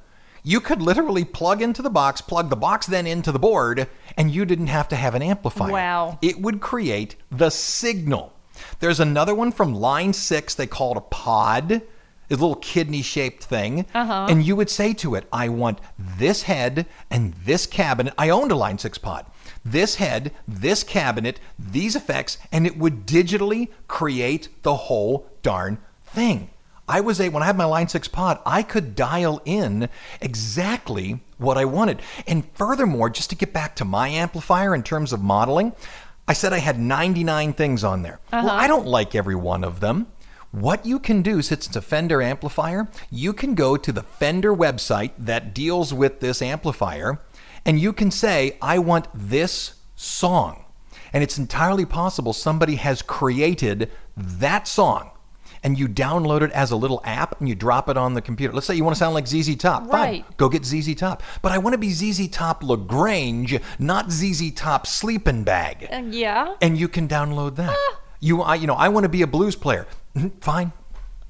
You 0.49 0.63
could 0.63 0.81
literally 0.81 1.27
plug 1.27 1.61
into 1.61 1.83
the 1.83 1.91
box, 1.91 2.23
plug 2.23 2.49
the 2.49 2.57
box 2.57 2.87
then 2.87 3.07
into 3.07 3.31
the 3.31 3.39
board, 3.39 3.87
and 4.17 4.31
you 4.31 4.47
didn't 4.47 4.69
have 4.69 4.89
to 4.89 4.97
have 4.97 5.15
an 5.15 5.21
amplifier. 5.21 5.71
Wow. 5.71 6.19
It 6.23 6.41
would 6.41 6.63
create 6.63 7.17
the 7.31 7.51
signal. 7.51 8.33
There's 8.81 8.99
another 8.99 9.35
one 9.35 9.53
from 9.53 9.75
line 9.75 10.15
six 10.15 10.55
they 10.55 10.67
called 10.67 10.97
a 10.97 11.03
pod, 11.03 11.73
a 11.73 11.83
little 12.31 12.55
kidney 12.55 13.03
shaped 13.03 13.45
thing. 13.45 13.85
Uh-huh. 13.93 14.29
And 14.31 14.43
you 14.43 14.57
would 14.57 14.71
say 14.71 14.95
to 14.95 15.17
it, 15.17 15.29
I 15.31 15.51
want 15.51 15.81
this 15.99 16.45
head 16.45 16.87
and 17.11 17.35
this 17.45 17.67
cabinet. 17.67 18.15
I 18.17 18.31
owned 18.31 18.51
a 18.51 18.57
line 18.57 18.79
six 18.79 18.97
pod. 18.97 19.27
This 19.67 19.97
head, 19.97 20.33
this 20.49 20.83
cabinet, 20.83 21.41
these 21.59 21.95
effects, 21.95 22.39
and 22.51 22.67
it 22.67 22.79
would 22.79 23.07
digitally 23.07 23.69
create 23.87 24.49
the 24.63 24.77
whole 24.77 25.29
darn 25.43 25.77
thing. 26.07 26.49
I 26.89 27.01
was 27.01 27.21
a 27.21 27.29
when 27.29 27.43
I 27.43 27.47
had 27.47 27.57
my 27.57 27.65
Line 27.65 27.89
6 27.89 28.09
pod, 28.09 28.41
I 28.47 28.63
could 28.63 28.95
dial 28.95 29.43
in 29.45 29.89
exactly 30.21 31.21
what 31.37 31.59
I 31.59 31.65
wanted. 31.65 32.01
And 32.27 32.51
furthermore, 32.55 33.11
just 33.11 33.31
to 33.31 33.37
get 33.37 33.53
back 33.53 33.77
to 33.77 33.85
my 33.85 34.09
amplifier 34.09 34.75
in 34.75 34.83
terms 34.83 35.13
of 35.13 35.23
modeling, 35.23 35.73
I 36.27 36.33
said 36.33 36.53
I 36.53 36.59
had 36.59 36.79
99 36.79 37.53
things 37.53 37.85
on 37.85 38.03
there. 38.03 38.21
Well, 38.33 38.47
uh-huh. 38.47 38.57
I 38.57 38.67
don't 38.67 38.87
like 38.87 39.15
every 39.15 39.35
one 39.35 39.65
of 39.65 39.81
them. 39.81 40.07
What 40.51 40.87
you 40.87 40.99
can 40.99 41.21
do, 41.21 41.43
since 41.43 41.67
it's 41.67 41.77
a 41.77 41.83
Fender 41.83 42.23
amplifier, 42.23 42.89
you 43.11 43.35
can 43.35 43.55
go 43.55 43.77
to 43.77 43.93
the 43.93 44.03
Fender 44.03 44.55
website 44.55 45.13
that 45.19 45.55
deals 45.55 45.93
with 45.93 46.21
this 46.21 46.41
amplifier, 46.41 47.21
and 47.67 47.79
you 47.79 47.93
can 47.93 48.11
say, 48.11 48.57
I 48.63 48.79
want 48.79 49.09
this 49.13 49.75
song. 49.95 50.65
And 51.13 51.23
it's 51.23 51.39
entirely 51.39 51.85
possible 51.85 52.33
somebody 52.33 52.77
has 52.77 53.03
created 53.03 53.91
that 54.17 54.67
song 54.67 55.11
and 55.63 55.79
you 55.79 55.89
download 55.89 56.43
it 56.43 56.51
as 56.53 56.71
a 56.71 56.77
little 56.77 57.01
app 57.05 57.39
and 57.41 57.49
you 57.49 57.55
drop 57.55 57.89
it 57.89 57.97
on 57.97 58.15
the 58.15 58.23
computer. 58.23 58.53
Let's 58.55 58.67
say 58.67 58.75
you 58.75 58.85
want 58.85 58.95
to 58.97 58.99
sound 58.99 59.15
like 59.15 59.27
ZZ 59.27 59.57
Top. 59.57 59.83
Fine. 59.91 59.91
Right. 59.91 60.37
Go 60.37 60.49
get 60.49 60.65
ZZ 60.65 60.95
Top. 60.95 61.23
But 61.43 61.53
I 61.53 61.59
want 61.59 61.75
to 61.75 61.79
be 61.79 61.91
ZZ 61.91 62.29
Top 62.29 62.63
LaGrange, 62.63 63.59
not 63.79 64.11
ZZ 64.11 64.53
Top 64.53 64.87
Sleeping 64.87 65.45
Bag. 65.45 65.89
Uh, 65.93 66.03
yeah. 66.11 66.55
And 66.61 66.79
you 66.79 66.89
can 66.89 67.09
download 67.09 67.57
that. 67.57 67.77
You, 68.21 68.43
I, 68.43 68.57
you 68.57 68.67
know, 68.67 68.75
I 68.75 68.89
want 68.89 69.05
to 69.05 69.09
be 69.09 69.23
a 69.23 69.27
blues 69.27 69.57
player. 69.57 69.87
Mhm, 70.17 70.33
Fine. 70.43 70.73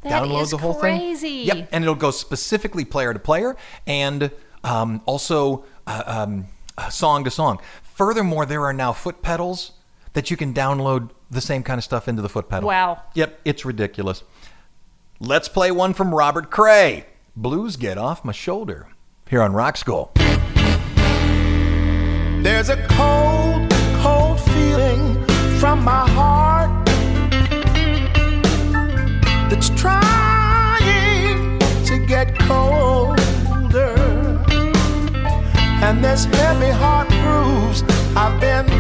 That 0.03 0.23
Download 0.23 0.43
is 0.43 0.51
the 0.51 0.59
whole 0.59 0.75
crazy. 0.75 1.47
thing. 1.49 1.59
Yep, 1.59 1.69
and 1.73 1.83
it'll 1.85 1.97
go 1.97 2.11
specifically 2.13 2.85
player 2.85 3.13
to 3.13 3.19
player 3.19 3.57
and 3.87 4.31
um, 4.63 5.03
also 5.07 5.65
uh, 5.89 6.03
um, 6.07 6.47
uh, 6.77 6.89
song 6.89 7.25
to 7.25 7.31
song. 7.31 7.59
Furthermore, 7.83 8.47
there 8.47 8.65
are 8.65 8.73
now 8.73 8.93
foot 8.93 9.23
pedals 9.23 9.73
that 10.13 10.31
you 10.31 10.37
can 10.37 10.55
download 10.55 11.11
the 11.31 11.41
same 11.41 11.63
kind 11.63 11.79
of 11.79 11.85
stuff 11.85 12.09
into 12.09 12.23
the 12.23 12.29
foot 12.29 12.49
pedal. 12.49 12.69
Wow. 12.69 13.03
Yep, 13.15 13.41
it's 13.45 13.65
ridiculous. 13.65 14.23
Let's 15.21 15.49
play 15.49 15.71
one 15.71 15.95
from 15.95 16.15
Robert 16.15 16.51
Cray. 16.51 17.07
Blues 17.37 17.77
get 17.77 17.99
off 17.99 18.25
my 18.25 18.33
shoulder. 18.33 18.89
Here 19.29 19.43
on 19.43 19.53
Rock 19.53 19.77
School. 19.77 20.13
There's 22.43 22.69
a 22.69 22.77
cold, 22.89 23.71
cold 24.01 24.41
feeling 24.41 25.23
from 25.59 25.85
my 25.85 26.09
heart 26.09 26.87
that's 29.51 29.71
trying 29.71 31.59
to 31.85 31.99
get 32.07 32.39
colder. 32.39 33.19
And 35.83 36.03
this 36.03 36.25
heavy 36.27 36.71
heart 36.71 37.09
proves 37.09 37.83
I've 38.17 38.41
been 38.41 38.78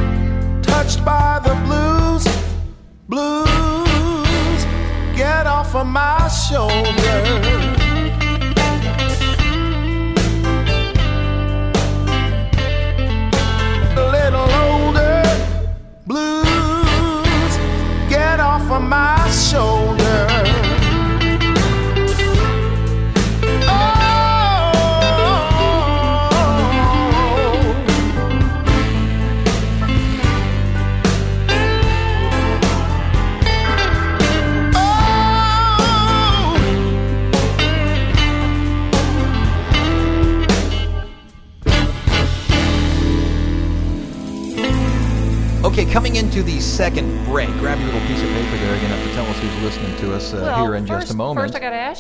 touched 0.88 1.04
by 1.04 1.38
the 1.44 1.54
blues. 1.66 2.24
Blues, 3.08 4.64
get 5.16 5.46
off 5.46 5.74
of 5.74 5.86
my 5.86 6.28
shoulder. 6.28 7.87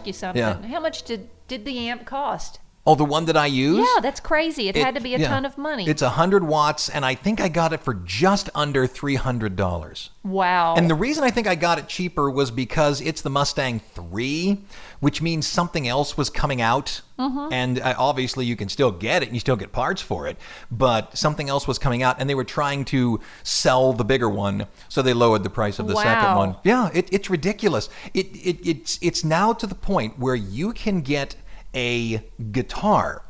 You 0.08 0.12
something. 0.12 0.40
Yeah. 0.40 0.66
How 0.66 0.80
much 0.80 1.04
did 1.04 1.28
did 1.46 1.64
the 1.64 1.88
amp 1.88 2.04
cost? 2.04 2.58
Oh, 2.88 2.94
the 2.94 3.04
one 3.04 3.26
that 3.26 3.36
I 3.36 3.46
use? 3.46 3.86
Yeah, 3.94 4.00
that's 4.00 4.20
crazy. 4.20 4.68
It, 4.68 4.76
had 4.76 4.94
to 4.94 5.00
be 5.00 5.14
a 5.14 5.18
yeah. 5.18 5.28
ton 5.28 5.44
of 5.44 5.58
money. 5.58 5.88
It's 5.88 6.02
a 6.02 6.10
hundred 6.10 6.44
watts, 6.44 6.88
and 6.88 7.04
I 7.04 7.14
think 7.14 7.40
I 7.40 7.48
got 7.48 7.72
it 7.72 7.80
for 7.80 7.94
just 7.94 8.48
under 8.54 8.86
three 8.86 9.16
hundred 9.16 9.56
dollars. 9.56 10.10
wow. 10.24 10.74
And 10.74 10.88
the 10.88 10.94
reason 10.94 11.24
I 11.24 11.30
think 11.30 11.46
I 11.46 11.54
got 11.54 11.78
it 11.78 11.88
cheaper 11.88 12.30
was 12.30 12.50
because 12.50 13.00
it's 13.00 13.22
the 13.22 13.30
Mustang 13.30 13.80
3, 13.80 14.58
which 15.00 15.20
means 15.20 15.46
something 15.46 15.86
else 15.86 16.16
was 16.16 16.30
coming 16.30 16.60
out. 16.60 17.02
Mm-hmm. 17.18 17.52
And 17.52 17.80
uh, 17.80 17.94
obviously, 17.98 18.46
you 18.46 18.56
can 18.56 18.68
still 18.68 18.92
get 18.92 19.22
it 19.22 19.26
and 19.26 19.36
you 19.36 19.40
still 19.40 19.56
get 19.56 19.72
parts 19.72 20.00
for 20.00 20.28
it. 20.28 20.36
But 20.70 21.18
something 21.18 21.48
else 21.48 21.66
was 21.66 21.78
coming 21.78 22.02
out, 22.02 22.20
and 22.20 22.30
they 22.30 22.34
were 22.34 22.44
trying 22.44 22.84
to 22.86 23.20
sell 23.42 23.92
the 23.92 24.04
bigger 24.04 24.28
one. 24.28 24.66
So 24.88 25.02
they 25.02 25.12
lowered 25.12 25.42
the 25.42 25.50
price 25.50 25.78
of 25.78 25.88
the 25.88 25.96
second 25.96 26.36
one. 26.36 26.56
Yeah, 26.64 26.90
it, 26.94 27.08
it's 27.12 27.28
ridiculous. 27.28 27.88
It, 28.14 28.26
it, 28.36 28.68
it's, 28.68 28.98
it's 29.02 29.24
now 29.24 29.52
to 29.52 29.66
the 29.66 29.74
point 29.74 30.18
where 30.18 30.36
you 30.36 30.72
can 30.72 31.00
get 31.00 31.36
a 31.74 32.22
guitar, 32.52 33.22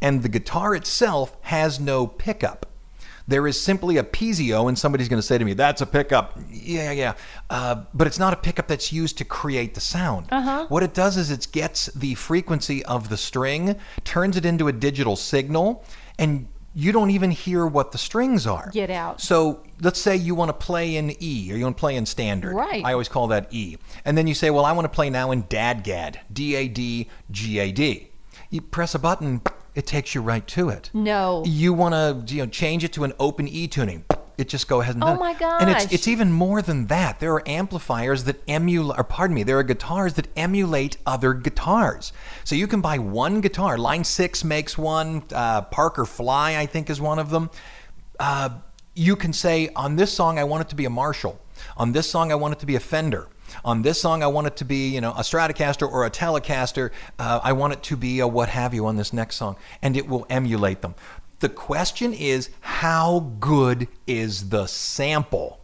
and 0.00 0.22
the 0.22 0.28
guitar 0.28 0.74
itself 0.74 1.36
has 1.42 1.78
no 1.80 2.06
pickup. 2.06 2.66
There 3.28 3.46
is 3.46 3.60
simply 3.60 3.98
a 3.98 4.02
piezo, 4.02 4.68
and 4.68 4.76
somebody's 4.76 5.08
going 5.08 5.20
to 5.20 5.26
say 5.26 5.38
to 5.38 5.44
me, 5.44 5.54
"That's 5.54 5.80
a 5.80 5.86
pickup." 5.86 6.38
Yeah, 6.50 6.90
yeah, 6.90 7.14
uh, 7.50 7.84
but 7.94 8.06
it's 8.06 8.18
not 8.18 8.32
a 8.32 8.36
pickup 8.36 8.66
that's 8.66 8.92
used 8.92 9.16
to 9.18 9.24
create 9.24 9.74
the 9.74 9.80
sound. 9.80 10.26
Uh-huh. 10.30 10.66
What 10.68 10.82
it 10.82 10.92
does 10.92 11.16
is 11.16 11.30
it 11.30 11.46
gets 11.52 11.86
the 11.86 12.14
frequency 12.14 12.84
of 12.84 13.08
the 13.08 13.16
string, 13.16 13.76
turns 14.04 14.36
it 14.36 14.44
into 14.44 14.66
a 14.66 14.72
digital 14.72 15.14
signal, 15.14 15.84
and 16.18 16.48
you 16.74 16.92
don't 16.92 17.10
even 17.10 17.30
hear 17.30 17.66
what 17.66 17.92
the 17.92 17.98
strings 17.98 18.46
are. 18.46 18.70
Get 18.72 18.90
out. 18.90 19.20
So 19.20 19.60
let's 19.80 20.00
say 20.00 20.16
you 20.16 20.34
want 20.34 20.48
to 20.48 20.52
play 20.54 20.96
in 20.96 21.10
E 21.22 21.50
or 21.52 21.56
you 21.56 21.64
want 21.64 21.76
to 21.76 21.80
play 21.80 21.96
in 21.96 22.06
standard. 22.06 22.54
Right. 22.54 22.84
I 22.84 22.92
always 22.92 23.08
call 23.08 23.26
that 23.28 23.52
E. 23.52 23.76
And 24.04 24.16
then 24.16 24.26
you 24.26 24.34
say, 24.34 24.50
well, 24.50 24.64
I 24.64 24.72
want 24.72 24.84
to 24.86 24.88
play 24.94 25.10
now 25.10 25.30
in 25.32 25.42
DADGAD, 25.44 26.16
D 26.32 26.54
A 26.56 26.68
D 26.68 27.08
G 27.30 27.58
A 27.58 27.72
D. 27.72 28.08
You 28.50 28.60
press 28.60 28.94
a 28.94 28.98
button, 28.98 29.42
it 29.74 29.86
takes 29.86 30.14
you 30.14 30.20
right 30.22 30.46
to 30.48 30.68
it. 30.68 30.90
no. 30.92 31.42
You 31.46 31.72
want 31.72 31.94
to 32.28 32.34
you 32.34 32.42
know 32.42 32.48
change 32.48 32.84
it 32.84 32.92
to 32.94 33.04
an 33.04 33.12
open 33.18 33.48
E 33.48 33.66
tuning. 33.68 34.04
It 34.38 34.48
just 34.48 34.68
go 34.68 34.80
ahead 34.80 34.94
and 34.94 35.04
Oh 35.04 35.16
my 35.16 35.34
And 35.60 35.70
it's 35.70 35.92
it's 35.92 36.08
even 36.08 36.32
more 36.32 36.62
than 36.62 36.86
that. 36.86 37.20
There 37.20 37.32
are 37.34 37.48
amplifiers 37.48 38.24
that 38.24 38.40
emulate, 38.48 38.98
or 38.98 39.04
pardon 39.04 39.34
me, 39.34 39.42
there 39.42 39.58
are 39.58 39.62
guitars 39.62 40.14
that 40.14 40.28
emulate 40.36 40.96
other 41.06 41.34
guitars. 41.34 42.12
So 42.44 42.54
you 42.54 42.66
can 42.66 42.80
buy 42.80 42.98
one 42.98 43.40
guitar. 43.40 43.78
Line 43.78 44.04
Six 44.04 44.44
makes 44.44 44.78
one. 44.78 45.22
Uh, 45.32 45.62
Parker 45.62 46.04
Fly, 46.04 46.56
I 46.56 46.66
think, 46.66 46.90
is 46.90 47.00
one 47.00 47.18
of 47.18 47.30
them. 47.30 47.50
Uh, 48.18 48.50
you 48.94 49.16
can 49.16 49.32
say 49.32 49.70
on 49.74 49.96
this 49.96 50.12
song, 50.12 50.38
I 50.38 50.44
want 50.44 50.62
it 50.62 50.68
to 50.70 50.76
be 50.76 50.84
a 50.84 50.90
Marshall. 50.90 51.38
On 51.76 51.92
this 51.92 52.08
song, 52.10 52.32
I 52.32 52.34
want 52.34 52.52
it 52.52 52.60
to 52.60 52.66
be 52.66 52.76
a 52.76 52.80
Fender. 52.80 53.28
On 53.64 53.82
this 53.82 54.00
song, 54.00 54.22
I 54.22 54.26
want 54.26 54.46
it 54.46 54.56
to 54.56 54.64
be, 54.64 54.88
you 54.88 55.00
know, 55.00 55.10
a 55.12 55.20
Stratocaster 55.20 55.90
or 55.90 56.06
a 56.06 56.10
Telecaster. 56.10 56.90
Uh, 57.18 57.40
I 57.42 57.52
want 57.52 57.74
it 57.74 57.82
to 57.84 57.96
be 57.96 58.20
a 58.20 58.26
what 58.26 58.48
have 58.48 58.74
you 58.74 58.86
on 58.86 58.96
this 58.96 59.12
next 59.12 59.36
song, 59.36 59.56
and 59.82 59.96
it 59.96 60.08
will 60.08 60.26
emulate 60.30 60.80
them. 60.80 60.94
The 61.42 61.48
question 61.48 62.14
is, 62.14 62.50
how 62.60 63.32
good 63.40 63.88
is 64.06 64.48
the 64.50 64.66
sample? 64.68 65.58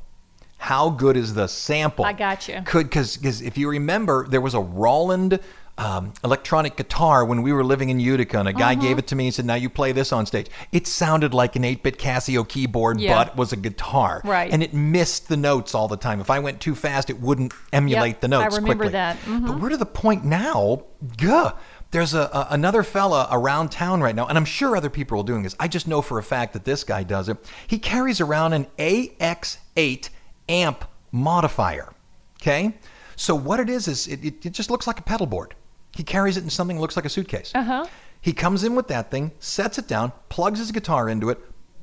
How 0.56 0.90
good 0.90 1.16
is 1.16 1.34
the 1.34 1.46
sample? 1.46 2.04
I 2.04 2.12
gotcha. 2.14 2.62
Could 2.66 2.86
because 2.90 3.22
if 3.42 3.56
you 3.56 3.70
remember, 3.70 4.26
there 4.26 4.40
was 4.40 4.54
a 4.54 4.60
Roland 4.60 5.38
um, 5.78 6.12
electronic 6.24 6.76
guitar 6.76 7.24
when 7.24 7.42
we 7.42 7.52
were 7.52 7.62
living 7.62 7.90
in 7.90 8.00
Utica, 8.00 8.40
and 8.40 8.48
a 8.48 8.52
guy 8.52 8.72
Uh-huh. 8.72 8.82
gave 8.82 8.98
it 8.98 9.06
to 9.06 9.14
me 9.14 9.26
and 9.26 9.34
said, 9.36 9.44
"Now 9.46 9.54
you 9.54 9.70
play 9.70 9.92
this 9.92 10.12
on 10.12 10.26
stage." 10.26 10.48
It 10.72 10.88
sounded 10.88 11.32
like 11.32 11.54
an 11.54 11.62
8-bit 11.62 11.96
Casio 12.00 12.42
keyboard, 12.48 12.98
Yeah. 13.00 13.14
but 13.14 13.36
was 13.36 13.52
a 13.52 13.56
guitar, 13.56 14.20
Right. 14.24 14.52
And 14.52 14.60
it 14.64 14.74
missed 14.74 15.28
the 15.28 15.36
notes 15.36 15.76
all 15.76 15.86
the 15.86 15.96
time. 15.96 16.20
If 16.20 16.30
I 16.30 16.40
went 16.40 16.58
too 16.60 16.74
fast, 16.74 17.08
it 17.10 17.20
wouldn't 17.20 17.52
emulate 17.72 18.14
Yep, 18.14 18.20
the 18.22 18.28
notes. 18.28 18.54
I 18.54 18.56
remember 18.56 18.74
quickly. 18.86 18.92
that. 18.94 19.18
Mhm. 19.24 19.46
But 19.46 19.60
we're 19.60 19.68
to 19.68 19.76
the 19.76 19.86
point 19.86 20.24
now. 20.24 20.82
Gah, 21.16 21.52
there's 21.90 22.14
a, 22.14 22.20
a 22.32 22.48
another 22.50 22.82
fella 22.82 23.28
around 23.30 23.70
town 23.70 24.00
right 24.02 24.14
now, 24.14 24.26
and 24.26 24.36
I'm 24.36 24.44
sure 24.44 24.76
other 24.76 24.90
people 24.90 25.20
are 25.20 25.24
doing 25.24 25.42
this. 25.42 25.56
I 25.58 25.68
just 25.68 25.88
know 25.88 26.02
for 26.02 26.18
a 26.18 26.22
fact 26.22 26.52
that 26.52 26.64
this 26.64 26.84
guy 26.84 27.02
does 27.02 27.28
it. 27.28 27.38
He 27.66 27.78
carries 27.78 28.20
around 28.20 28.52
an 28.52 28.66
AX8 28.78 30.10
amp 30.48 30.84
modifier. 31.12 31.92
Okay, 32.40 32.74
so 33.16 33.34
what 33.34 33.58
it 33.58 33.68
is 33.68 33.88
is 33.88 34.06
it, 34.06 34.24
it, 34.24 34.46
it 34.46 34.52
just 34.52 34.70
looks 34.70 34.86
like 34.86 35.00
a 35.00 35.02
pedal 35.02 35.26
board. 35.26 35.54
He 35.96 36.04
carries 36.04 36.36
it 36.36 36.44
in 36.44 36.50
something 36.50 36.76
that 36.76 36.80
looks 36.80 36.96
like 36.96 37.04
a 37.04 37.10
suitcase. 37.10 37.52
Uh-huh. 37.54 37.86
He 38.20 38.32
comes 38.32 38.64
in 38.64 38.74
with 38.74 38.88
that 38.88 39.10
thing, 39.10 39.32
sets 39.38 39.78
it 39.78 39.88
down, 39.88 40.12
plugs 40.28 40.58
his 40.58 40.70
guitar 40.70 41.08
into 41.08 41.30
it, 41.30 41.38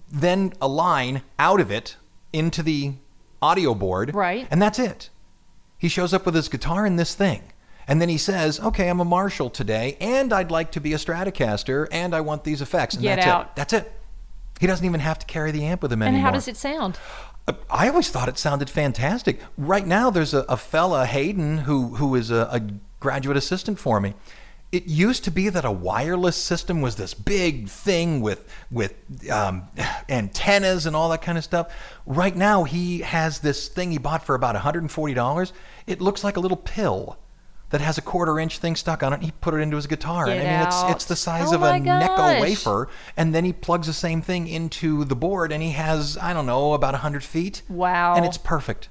then 0.09 0.53
a 0.61 0.67
line 0.67 1.21
out 1.39 1.59
of 1.59 1.71
it 1.71 1.97
into 2.31 2.61
the 2.61 2.93
audio 3.41 3.73
board. 3.73 4.13
Right. 4.13 4.47
And 4.51 4.61
that's 4.61 4.79
it. 4.79 5.09
He 5.77 5.89
shows 5.89 6.13
up 6.13 6.25
with 6.25 6.35
his 6.35 6.47
guitar 6.47 6.85
and 6.85 6.97
this 6.97 7.15
thing. 7.15 7.43
And 7.87 8.01
then 8.01 8.09
he 8.09 8.17
says, 8.17 8.59
okay, 8.59 8.89
I'm 8.89 8.99
a 8.99 9.05
Marshall 9.05 9.49
today, 9.49 9.97
and 9.99 10.33
I'd 10.33 10.51
like 10.51 10.71
to 10.71 10.81
be 10.81 10.93
a 10.93 10.97
Stratocaster, 10.97 11.87
and 11.91 12.15
I 12.15 12.21
want 12.21 12.43
these 12.43 12.61
effects. 12.61 12.95
And 12.95 13.03
Get 13.03 13.17
that's 13.17 13.27
out. 13.27 13.45
it. 13.45 13.55
That's 13.55 13.73
it. 13.73 13.91
He 14.59 14.67
doesn't 14.67 14.85
even 14.85 15.01
have 15.01 15.19
to 15.19 15.25
carry 15.25 15.51
the 15.51 15.65
amp 15.65 15.81
with 15.81 15.91
him 15.91 16.01
and 16.01 16.09
anymore. 16.09 16.25
how 16.25 16.31
does 16.31 16.47
it 16.47 16.57
sound? 16.57 16.97
I 17.69 17.89
always 17.89 18.09
thought 18.09 18.27
it 18.27 18.37
sounded 18.37 18.69
fantastic. 18.69 19.39
Right 19.57 19.85
now, 19.85 20.09
there's 20.09 20.33
a, 20.33 20.39
a 20.49 20.57
fella, 20.57 21.05
Hayden, 21.05 21.59
who 21.59 21.95
who 21.95 22.15
is 22.15 22.31
a, 22.31 22.49
a 22.51 22.61
graduate 22.99 23.37
assistant 23.37 23.77
for 23.77 23.99
me. 23.99 24.15
It 24.71 24.87
used 24.87 25.23
to 25.25 25.31
be 25.31 25.49
that 25.49 25.63
a 25.63 25.71
wireless 25.71 26.35
system 26.35 26.81
was 26.81 26.95
this 26.95 27.13
big 27.13 27.69
thing 27.69 28.21
with 28.21 28.51
with 28.71 28.95
um, 29.29 29.67
antennas 30.09 30.87
and 30.87 30.95
all 30.95 31.09
that 31.09 31.21
kind 31.21 31.37
of 31.37 31.43
stuff. 31.43 31.71
Right 32.07 32.35
now, 32.35 32.63
he 32.63 32.99
has 33.01 33.39
this 33.39 33.67
thing 33.67 33.91
he 33.91 33.99
bought 33.99 34.25
for 34.25 34.33
about 34.33 34.55
$140. 34.55 35.51
It 35.85 36.01
looks 36.01 36.23
like 36.23 36.37
a 36.37 36.39
little 36.39 36.57
pill 36.57 37.19
that 37.69 37.81
has 37.81 37.97
a 37.97 38.01
quarter 38.01 38.39
inch 38.39 38.59
thing 38.59 38.75
stuck 38.75 39.03
on 39.03 39.13
it. 39.13 39.21
He 39.21 39.31
put 39.31 39.53
it 39.53 39.57
into 39.57 39.75
his 39.75 39.87
guitar, 39.87 40.27
and 40.27 40.39
I 40.39 40.43
mean, 40.43 40.67
it's 40.67 40.75
out. 40.75 40.91
it's 40.91 41.05
the 41.05 41.15
size 41.15 41.51
Oh 41.51 41.55
of 41.55 41.63
a 41.63 41.71
Necco 41.71 42.41
wafer. 42.41 42.87
And 43.17 43.33
then 43.33 43.43
he 43.43 43.53
plugs 43.53 43.87
the 43.87 43.93
same 43.93 44.21
thing 44.21 44.47
into 44.47 45.03
the 45.03 45.15
board 45.15 45.51
and 45.51 45.61
he 45.63 45.71
has 45.71 46.17
i 46.17 46.33
don't 46.33 46.45
know 46.45 46.73
about 46.73 46.93
100 46.93 47.23
feet. 47.23 47.63
Wow. 47.69 48.15
and 48.15 48.25
it's 48.25 48.37
perfect. 48.37 48.89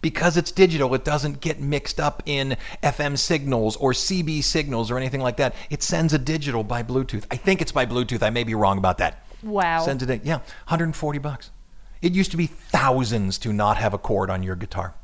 Because 0.00 0.36
it's 0.36 0.50
digital 0.50 0.94
it 0.94 1.04
doesn't 1.04 1.40
get 1.40 1.60
mixed 1.60 2.00
up 2.00 2.22
in 2.26 2.56
fm 2.82 3.16
signals 3.16 3.76
or 3.76 3.92
cb 3.92 4.42
signals 4.42 4.90
or 4.90 4.96
anything 4.96 5.20
like 5.20 5.36
that. 5.36 5.54
It 5.70 5.82
sends 5.82 6.12
a 6.12 6.18
digital 6.18 6.64
by 6.64 6.82
bluetooth. 6.82 7.26
I 7.30 7.36
think 7.36 7.60
it's 7.60 7.72
by 7.72 7.86
bluetooth. 7.86 8.22
I 8.22 8.30
may 8.30 8.44
be 8.44 8.54
wrong 8.54 8.78
about 8.78 8.98
that. 8.98 9.26
Wow. 9.42 9.84
sends 9.84 10.02
it 10.02 10.10
in 10.10 10.20
yeah 10.24 10.36
140 10.36 11.18
bucks. 11.18 11.50
It 12.00 12.12
used 12.12 12.30
to 12.32 12.36
be 12.36 12.46
thousands 12.46 13.38
to 13.38 13.52
not 13.52 13.76
have 13.76 13.94
a 13.94 13.98
cord 13.98 14.30
on 14.30 14.42
your 14.42 14.56
guitar 14.56 14.94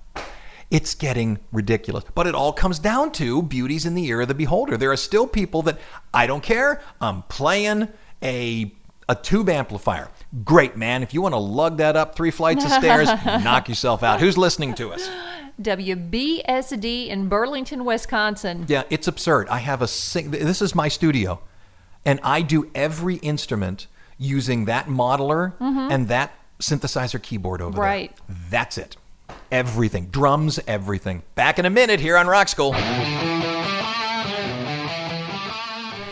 it's 0.71 0.95
getting 0.95 1.39
ridiculous. 1.53 2.05
But 2.15 2.27
it 2.27 2.35
all 2.35 2.53
comes 2.53 2.79
down 2.79 3.13
to 3.13 3.43
beauties 3.43 3.87
in 3.87 3.95
the 3.95 4.07
ear 4.07 4.21
of 4.21 4.29
the 4.29 4.35
beholder. 4.35 4.77
There 4.77 4.93
are 4.93 4.97
still 4.97 5.27
people 5.27 5.63
that 5.63 5.79
I 6.15 6.27
don't 6.27 6.43
care. 6.43 6.81
I'm 7.01 7.23
playing 7.23 7.89
a 8.23 8.73
a 9.09 9.15
tube 9.17 9.49
amplifier. 9.49 10.09
Great, 10.45 10.77
man. 10.77 11.03
If 11.03 11.13
you 11.13 11.21
want 11.21 11.33
to 11.35 11.39
lug 11.39 11.79
that 11.79 11.97
up 11.97 12.15
three 12.15 12.31
flights 12.31 12.65
of 12.65 12.71
stairs, 12.71 13.09
knock 13.25 13.69
yourself 13.69 14.05
out. 14.05 14.21
Who's 14.21 14.39
listening 14.39 14.75
to 14.75 14.91
us? 14.93 15.11
WBSD 15.61 17.09
in 17.09 17.29
Burlington, 17.29 17.85
Wisconsin. 17.85 18.67
Yeah, 18.69 18.85
it's 18.91 19.09
absurd. 19.09 19.49
I 19.49 19.59
have 19.59 19.83
a 19.83 19.89
sing- 19.89 20.31
this 20.31 20.63
is 20.63 20.75
my 20.75 20.89
studio, 20.89 21.41
and 22.05 22.21
I 22.23 22.43
do 22.43 22.71
every 22.75 23.17
instrument 23.17 23.87
using 24.19 24.67
that 24.67 24.87
modeler 24.87 25.55
and 25.61 26.09
that 26.09 26.33
synthesizer 26.61 27.21
keyboard 27.23 27.63
over 27.63 27.73
Mm-hmm. 27.73 27.81
Right. 27.81 28.19
That's 28.51 28.77
it. 28.79 28.97
Everything. 29.51 30.07
Drums, 30.07 30.61
everything. 30.67 31.23
Back 31.35 31.59
in 31.59 31.67
a 31.67 31.71
minute 31.71 32.01
here 32.01 32.17
on 32.17 32.27
Rock 32.27 32.49
School. 32.49 32.75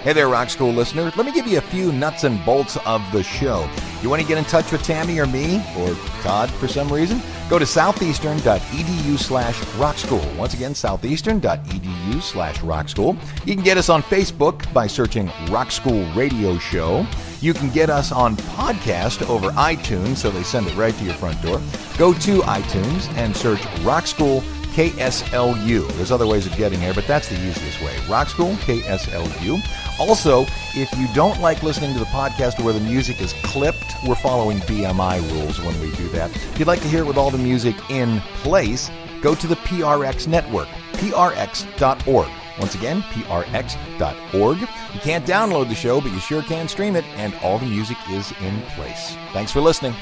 Hey 0.02 0.12
there, 0.12 0.28
Rock 0.28 0.48
School 0.48 0.72
listener. 0.72 1.12
Let 1.16 1.26
me 1.26 1.32
give 1.32 1.48
you 1.48 1.58
a 1.58 1.60
few 1.60 1.90
nuts 1.90 2.22
and 2.22 2.42
bolts 2.44 2.76
of 2.86 3.02
the 3.10 3.24
show. 3.24 3.68
You 4.00 4.08
want 4.08 4.22
to 4.22 4.28
get 4.28 4.38
in 4.38 4.44
touch 4.44 4.70
with 4.70 4.84
Tammy 4.84 5.18
or 5.18 5.26
me, 5.26 5.56
or 5.76 5.92
Todd 6.22 6.48
for 6.52 6.68
some 6.68 6.88
reason? 6.90 7.20
Go 7.50 7.58
to 7.58 7.66
southeastern.edu 7.66 9.18
slash 9.18 9.60
rock 9.74 9.98
school. 9.98 10.24
Once 10.36 10.54
again, 10.54 10.72
southeastern.edu 10.72 12.22
slash 12.22 12.62
rock 12.62 12.88
school. 12.88 13.16
You 13.44 13.56
can 13.56 13.64
get 13.64 13.76
us 13.76 13.88
on 13.88 14.04
Facebook 14.04 14.72
by 14.72 14.86
searching 14.86 15.32
Rock 15.50 15.72
School 15.72 16.06
Radio 16.14 16.58
Show. 16.58 17.04
You 17.40 17.52
can 17.52 17.68
get 17.70 17.90
us 17.90 18.12
on 18.12 18.36
podcast 18.36 19.28
over 19.28 19.50
iTunes, 19.50 20.18
so 20.18 20.30
they 20.30 20.44
send 20.44 20.68
it 20.68 20.76
right 20.76 20.94
to 20.94 21.04
your 21.04 21.14
front 21.14 21.42
door. 21.42 21.60
Go 21.98 22.14
to 22.14 22.40
iTunes 22.42 23.12
and 23.16 23.36
search 23.36 23.66
Rock 23.82 24.06
School 24.06 24.42
KSLU. 24.78 25.88
There's 25.94 26.12
other 26.12 26.28
ways 26.28 26.46
of 26.46 26.56
getting 26.56 26.78
there, 26.78 26.94
but 26.94 27.04
that's 27.08 27.28
the 27.28 27.34
easiest 27.34 27.82
way. 27.82 27.96
Rock 28.08 28.28
School, 28.28 28.52
KSLU. 28.58 29.87
Also, 29.98 30.46
if 30.74 30.92
you 30.98 31.08
don't 31.14 31.40
like 31.40 31.62
listening 31.62 31.92
to 31.92 31.98
the 31.98 32.04
podcast 32.06 32.62
where 32.62 32.72
the 32.72 32.80
music 32.80 33.20
is 33.20 33.32
clipped, 33.42 33.94
we're 34.06 34.14
following 34.14 34.58
BMI 34.60 35.20
rules 35.32 35.58
when 35.60 35.78
we 35.80 35.90
do 35.96 36.08
that. 36.10 36.34
If 36.34 36.58
you'd 36.58 36.68
like 36.68 36.80
to 36.82 36.88
hear 36.88 37.02
it 37.02 37.06
with 37.06 37.16
all 37.16 37.30
the 37.30 37.38
music 37.38 37.74
in 37.90 38.20
place, 38.42 38.90
go 39.20 39.34
to 39.34 39.46
the 39.46 39.56
PRX 39.56 40.26
network, 40.28 40.68
prx.org. 40.92 42.28
Once 42.58 42.74
again, 42.74 43.02
prx.org. 43.02 44.60
You 44.60 45.00
can't 45.00 45.24
download 45.24 45.68
the 45.68 45.74
show, 45.74 46.00
but 46.00 46.10
you 46.12 46.18
sure 46.18 46.42
can 46.42 46.68
stream 46.68 46.96
it, 46.96 47.04
and 47.16 47.34
all 47.42 47.58
the 47.58 47.66
music 47.66 47.96
is 48.10 48.32
in 48.40 48.60
place. 48.62 49.16
Thanks 49.32 49.52
for 49.52 49.60
listening. 49.60 49.94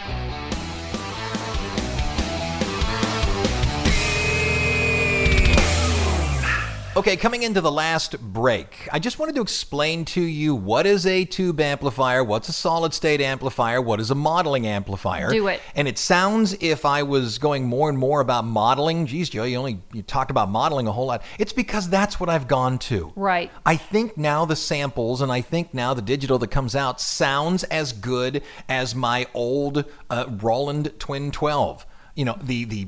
Okay, 6.97 7.18
coming 7.18 7.42
into 7.42 7.61
the 7.61 7.70
last 7.70 8.18
break, 8.18 8.88
I 8.90 8.99
just 8.99 9.18
wanted 9.18 9.34
to 9.34 9.42
explain 9.42 10.07
to 10.07 10.22
you 10.22 10.55
what 10.55 10.86
is 10.86 11.05
a 11.05 11.26
tube 11.26 11.61
amplifier, 11.61 12.24
what's 12.24 12.49
a 12.49 12.55
solid 12.55 12.94
state 12.94 13.20
amplifier, 13.20 13.82
what 13.82 14.01
is 14.01 14.11
a 14.11 14.14
modeling 14.14 14.66
amplifier. 14.66 15.30
Do 15.30 15.49
it. 15.49 15.61
And 15.74 15.86
it 15.86 15.99
sounds 15.99 16.57
if 16.59 16.86
I 16.86 17.03
was 17.03 17.36
going 17.36 17.66
more 17.66 17.90
and 17.90 17.99
more 17.99 18.22
about 18.22 18.47
modeling, 18.47 19.05
geez, 19.05 19.28
Joe, 19.28 19.44
you 19.44 19.59
only 19.59 19.82
you 19.92 20.01
talked 20.01 20.30
about 20.30 20.49
modeling 20.49 20.86
a 20.86 20.92
whole 20.92 21.05
lot. 21.05 21.22
It's 21.38 21.53
because 21.53 21.90
that's 21.90 22.18
what 22.18 22.30
I've 22.30 22.49
gone 22.49 22.78
to. 22.78 23.12
Right. 23.14 23.51
I 23.66 23.76
think 23.76 24.16
now 24.16 24.47
the 24.47 24.57
samples 24.57 25.20
and 25.20 25.30
I 25.30 25.42
think 25.42 25.74
now 25.74 25.92
the 25.92 26.01
digital 26.01 26.38
that 26.38 26.49
comes 26.49 26.74
out 26.74 26.99
sounds 26.99 27.62
as 27.64 27.92
good 27.92 28.42
as 28.70 28.94
my 28.94 29.26
old 29.34 29.84
uh, 30.09 30.24
Roland 30.40 30.94
Twin 30.99 31.30
12. 31.30 31.84
You 32.16 32.24
know, 32.24 32.36
the, 32.42 32.64
the 32.64 32.84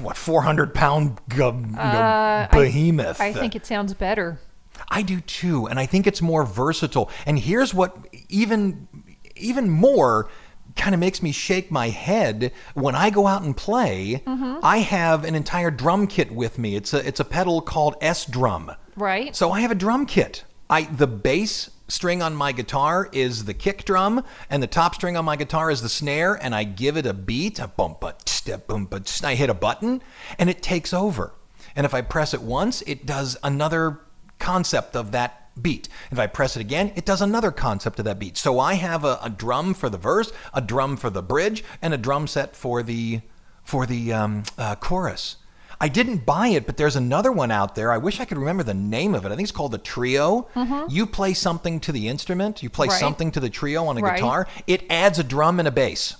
what, 0.00 0.16
400 0.16 0.74
pound 0.74 1.18
you 1.32 1.38
know, 1.38 1.78
Uh, 1.78 2.48
I- 2.50 2.56
behemoth. 2.58 3.20
I 3.20 3.32
think 3.32 3.54
it 3.54 3.64
sounds 3.66 3.94
better. 3.94 4.40
I 4.88 5.02
do 5.02 5.20
too, 5.20 5.66
and 5.66 5.78
I 5.78 5.86
think 5.86 6.06
it's 6.06 6.22
more 6.22 6.44
versatile. 6.44 7.10
And 7.26 7.38
here's 7.38 7.72
what 7.74 7.96
even 8.28 8.88
even 9.36 9.70
more 9.70 10.28
kind 10.76 10.94
of 10.94 11.00
makes 11.00 11.22
me 11.22 11.32
shake 11.32 11.70
my 11.70 11.88
head 11.88 12.52
when 12.74 12.94
I 12.94 13.10
go 13.10 13.26
out 13.26 13.42
and 13.42 13.56
play. 13.56 14.22
Mm-hmm. 14.26 14.60
I 14.62 14.78
have 14.78 15.24
an 15.24 15.34
entire 15.34 15.70
drum 15.70 16.06
kit 16.06 16.32
with 16.32 16.58
me. 16.58 16.76
It's 16.76 16.94
a 16.94 17.06
it's 17.06 17.20
a 17.20 17.24
pedal 17.24 17.60
called 17.60 17.96
S 18.00 18.24
drum. 18.24 18.72
Right. 18.96 19.34
So 19.36 19.50
I 19.52 19.60
have 19.60 19.70
a 19.70 19.74
drum 19.74 20.06
kit. 20.06 20.44
I 20.70 20.82
the 20.84 21.06
bass 21.06 21.70
string 21.90 22.22
on 22.22 22.34
my 22.34 22.52
guitar 22.52 23.08
is 23.12 23.44
the 23.44 23.54
kick 23.54 23.84
drum, 23.84 24.24
and 24.48 24.62
the 24.62 24.66
top 24.66 24.94
string 24.94 25.16
on 25.16 25.24
my 25.24 25.36
guitar 25.36 25.70
is 25.70 25.82
the 25.82 25.88
snare, 25.88 26.34
and 26.34 26.54
I 26.54 26.64
give 26.64 26.96
it 26.96 27.06
a 27.06 27.12
beat, 27.12 27.58
a 27.58 27.68
bump, 27.68 28.00
but 28.00 28.28
step, 28.28 28.66
boom, 28.66 28.86
but 28.86 29.20
I 29.24 29.34
hit 29.34 29.50
a 29.50 29.54
button, 29.54 30.02
and 30.38 30.48
it 30.48 30.62
takes 30.62 30.94
over. 30.94 31.32
And 31.76 31.84
if 31.84 31.94
I 31.94 32.00
press 32.00 32.34
it 32.34 32.42
once, 32.42 32.82
it 32.82 33.06
does 33.06 33.36
another 33.42 34.00
concept 34.38 34.96
of 34.96 35.12
that 35.12 35.50
beat. 35.60 35.88
If 36.10 36.18
I 36.18 36.26
press 36.26 36.56
it 36.56 36.60
again, 36.60 36.92
it 36.96 37.04
does 37.04 37.20
another 37.20 37.50
concept 37.50 37.98
of 37.98 38.04
that 38.06 38.18
beat. 38.18 38.36
So 38.36 38.58
I 38.58 38.74
have 38.74 39.04
a, 39.04 39.18
a 39.22 39.30
drum 39.30 39.74
for 39.74 39.88
the 39.88 39.98
verse, 39.98 40.32
a 40.54 40.60
drum 40.60 40.96
for 40.96 41.10
the 41.10 41.22
bridge, 41.22 41.64
and 41.82 41.92
a 41.92 41.98
drum 41.98 42.26
set 42.26 42.56
for 42.56 42.82
the 42.82 43.20
for 43.62 43.86
the 43.86 44.12
um, 44.12 44.42
uh, 44.58 44.74
chorus. 44.76 45.36
I 45.82 45.88
didn't 45.88 46.26
buy 46.26 46.48
it, 46.48 46.66
but 46.66 46.76
there's 46.76 46.96
another 46.96 47.32
one 47.32 47.50
out 47.50 47.74
there. 47.74 47.90
I 47.90 47.96
wish 47.96 48.20
I 48.20 48.26
could 48.26 48.36
remember 48.36 48.62
the 48.62 48.74
name 48.74 49.14
of 49.14 49.24
it. 49.24 49.28
I 49.32 49.36
think 49.36 49.46
it's 49.46 49.52
called 49.56 49.72
the 49.72 49.78
Trio. 49.78 50.46
You 50.88 51.06
play 51.06 51.32
something 51.32 51.80
to 51.80 51.92
the 51.92 52.06
instrument, 52.08 52.62
you 52.62 52.68
play 52.68 52.86
Mm-hmm. 52.88 52.92
Right. 52.92 53.00
something 53.00 53.30
to 53.32 53.40
the 53.40 53.48
trio 53.50 53.86
on 53.86 53.96
a 53.96 54.00
Right. 54.02 54.16
guitar, 54.16 54.46
it 54.66 54.84
adds 54.90 55.18
a 55.18 55.24
drum 55.24 55.58
and 55.58 55.66
a 55.68 55.70
bass. 55.70 56.16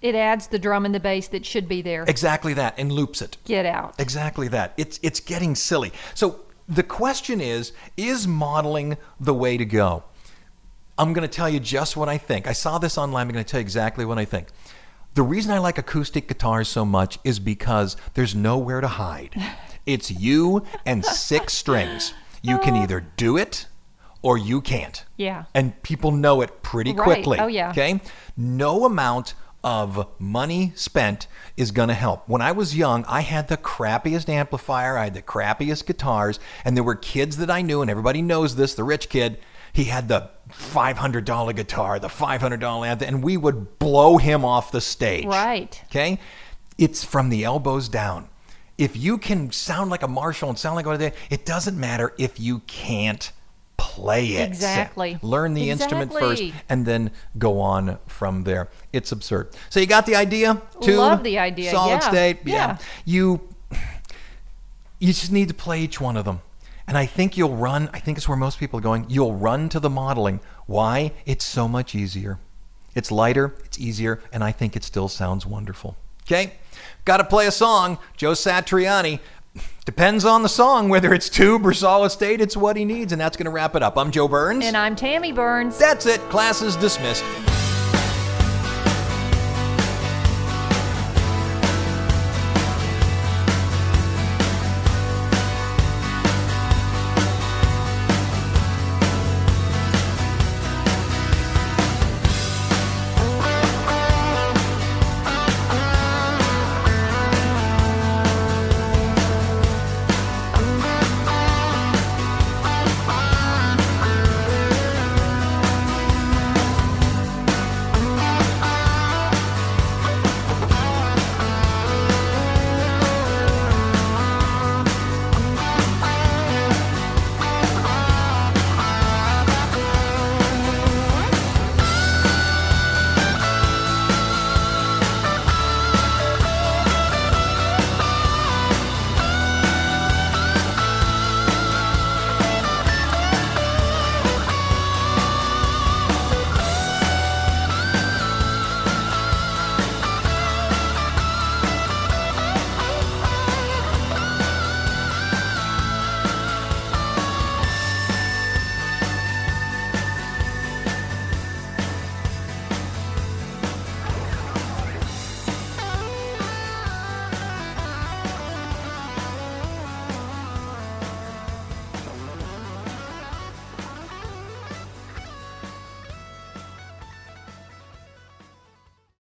It 0.00 0.14
adds 0.14 0.48
the 0.48 0.58
drum 0.58 0.84
and 0.84 0.94
the 0.94 1.00
bass 1.00 1.28
that 1.28 1.46
should 1.46 1.68
be 1.68 1.80
there. 1.82 2.04
Exactly 2.06 2.54
that, 2.54 2.74
and 2.78 2.90
loops 2.92 3.22
it. 3.22 3.36
Get 3.44 3.66
out. 3.66 3.94
Exactly 3.98 4.48
that. 4.48 4.74
It's 4.76 4.98
it's 5.02 5.20
getting 5.20 5.54
silly. 5.54 5.92
So 6.14 6.40
the 6.68 6.82
question 6.82 7.40
is, 7.40 7.72
is 7.96 8.26
modeling 8.28 8.96
the 9.20 9.34
way 9.34 9.56
to 9.56 9.64
go? 9.64 10.02
I'm 10.98 11.12
going 11.12 11.26
to 11.28 11.34
tell 11.34 11.48
you 11.48 11.58
just 11.60 11.96
what 11.96 12.08
I 12.08 12.18
think. 12.18 12.46
I 12.46 12.52
saw 12.52 12.78
this 12.78 12.98
online. 12.98 13.26
I'm 13.28 13.32
going 13.32 13.44
to 13.44 13.50
tell 13.50 13.60
you 13.60 13.62
exactly 13.62 14.04
what 14.04 14.18
I 14.18 14.24
think. 14.24 14.48
The 15.14 15.22
reason 15.22 15.52
I 15.52 15.58
like 15.58 15.78
acoustic 15.78 16.26
guitars 16.28 16.68
so 16.68 16.84
much 16.84 17.18
is 17.24 17.38
because 17.38 17.96
there's 18.14 18.34
nowhere 18.34 18.80
to 18.80 18.88
hide. 18.88 19.34
It's 19.84 20.10
you 20.10 20.64
and 20.86 21.04
six 21.04 21.52
strings. 21.62 22.14
You 22.42 22.58
can 22.58 22.76
either 22.76 23.00
do 23.16 23.36
it 23.36 23.66
or 24.22 24.38
you 24.38 24.60
can't. 24.60 25.04
Yeah. 25.16 25.44
And 25.54 25.80
people 25.82 26.12
know 26.12 26.40
it 26.40 26.62
pretty 26.62 26.92
Right. 26.92 27.02
quickly. 27.04 27.38
Oh, 27.38 27.46
yeah. 27.46 27.70
Okay? 27.70 28.00
No 28.36 28.84
amount 28.86 29.34
of 29.64 30.08
money 30.18 30.72
spent 30.74 31.26
is 31.56 31.70
going 31.70 31.88
to 31.88 31.94
help. 31.94 32.28
When 32.28 32.40
I 32.42 32.50
was 32.52 32.76
young, 32.76 33.04
I 33.06 33.20
had 33.20 33.48
the 33.48 33.56
crappiest 33.56 34.28
amplifier, 34.28 34.96
I 34.96 35.04
had 35.04 35.14
the 35.14 35.22
crappiest 35.22 35.86
guitars, 35.86 36.40
and 36.64 36.76
there 36.76 36.82
were 36.82 36.96
kids 36.96 37.36
that 37.36 37.50
I 37.50 37.62
knew, 37.62 37.80
and 37.80 37.88
everybody 37.90 38.22
knows 38.22 38.56
this, 38.56 38.74
the 38.74 38.82
rich 38.82 39.08
kid, 39.08 39.38
he 39.72 39.84
had 39.84 40.08
the 40.08 40.30
$500 40.50 41.56
guitar, 41.56 41.98
the 41.98 42.08
$500 42.08 42.86
amp, 42.86 43.02
and 43.02 43.22
we 43.22 43.36
would 43.36 43.78
blow 43.78 44.18
him 44.18 44.44
off 44.44 44.70
the 44.70 44.80
stage. 44.80 45.24
Right. 45.24 45.80
Okay? 45.86 46.18
It's 46.78 47.04
from 47.04 47.30
the 47.30 47.44
elbows 47.44 47.88
down. 47.88 48.28
If 48.78 48.96
you 48.96 49.18
can 49.18 49.52
sound 49.52 49.90
like 49.90 50.02
a 50.02 50.08
Marshall 50.08 50.48
and 50.48 50.58
sound 50.58 50.76
like 50.76 50.86
what 50.86 50.98
they, 50.98 51.12
it 51.30 51.46
doesn't 51.46 51.78
matter 51.78 52.12
if 52.18 52.40
you 52.40 52.60
can't 52.60 53.30
play 53.76 54.26
it. 54.26 54.48
Exactly. 54.48 55.18
Learn 55.22 55.54
the 55.54 55.70
instrument 55.70 56.12
first 56.12 56.42
and 56.68 56.86
then 56.86 57.10
go 57.38 57.60
on 57.60 57.98
from 58.06 58.44
there. 58.44 58.68
It's 58.92 59.12
absurd. 59.12 59.54
So 59.70 59.80
you 59.80 59.86
got 59.86 60.06
the 60.06 60.16
idea? 60.16 60.60
Love 60.80 61.22
the 61.22 61.38
idea, 61.38 61.70
Solid 61.70 61.90
yeah. 61.90 61.98
state. 61.98 62.38
Yeah. 62.44 62.78
You 63.04 63.40
you 64.98 65.08
just 65.08 65.32
need 65.32 65.48
to 65.48 65.54
play 65.54 65.80
each 65.80 66.00
one 66.00 66.16
of 66.16 66.24
them. 66.24 66.40
And 66.86 66.98
I 66.98 67.06
think 67.06 67.36
you'll 67.36 67.56
run, 67.56 67.88
I 67.92 68.00
think 68.00 68.18
it's 68.18 68.28
where 68.28 68.36
most 68.36 68.58
people 68.58 68.78
are 68.78 68.82
going. 68.82 69.06
You'll 69.08 69.34
run 69.34 69.68
to 69.70 69.80
the 69.80 69.90
modeling. 69.90 70.40
Why? 70.66 71.12
It's 71.26 71.44
so 71.44 71.68
much 71.68 71.94
easier. 71.94 72.38
It's 72.94 73.10
lighter, 73.10 73.54
it's 73.64 73.78
easier, 73.78 74.20
and 74.32 74.44
I 74.44 74.52
think 74.52 74.76
it 74.76 74.84
still 74.84 75.08
sounds 75.08 75.46
wonderful. 75.46 75.96
Okay? 76.24 76.54
Got 77.04 77.18
to 77.18 77.24
play 77.24 77.46
a 77.46 77.50
song. 77.50 77.98
Joe 78.16 78.32
Satriani. 78.32 79.20
Depends 79.84 80.24
on 80.24 80.42
the 80.42 80.48
song, 80.48 80.88
whether 80.88 81.12
it's 81.12 81.28
tube 81.28 81.66
or 81.66 81.74
solid 81.74 82.10
state, 82.10 82.40
it's 82.40 82.56
what 82.56 82.76
he 82.76 82.84
needs, 82.84 83.12
and 83.12 83.20
that's 83.20 83.36
going 83.36 83.44
to 83.44 83.50
wrap 83.50 83.74
it 83.74 83.82
up. 83.82 83.98
I'm 83.98 84.10
Joe 84.10 84.28
Burns. 84.28 84.64
And 84.64 84.76
I'm 84.76 84.96
Tammy 84.96 85.32
Burns. 85.32 85.76
That's 85.78 86.06
it. 86.06 86.20
Class 86.30 86.62
is 86.62 86.76
dismissed. 86.76 87.24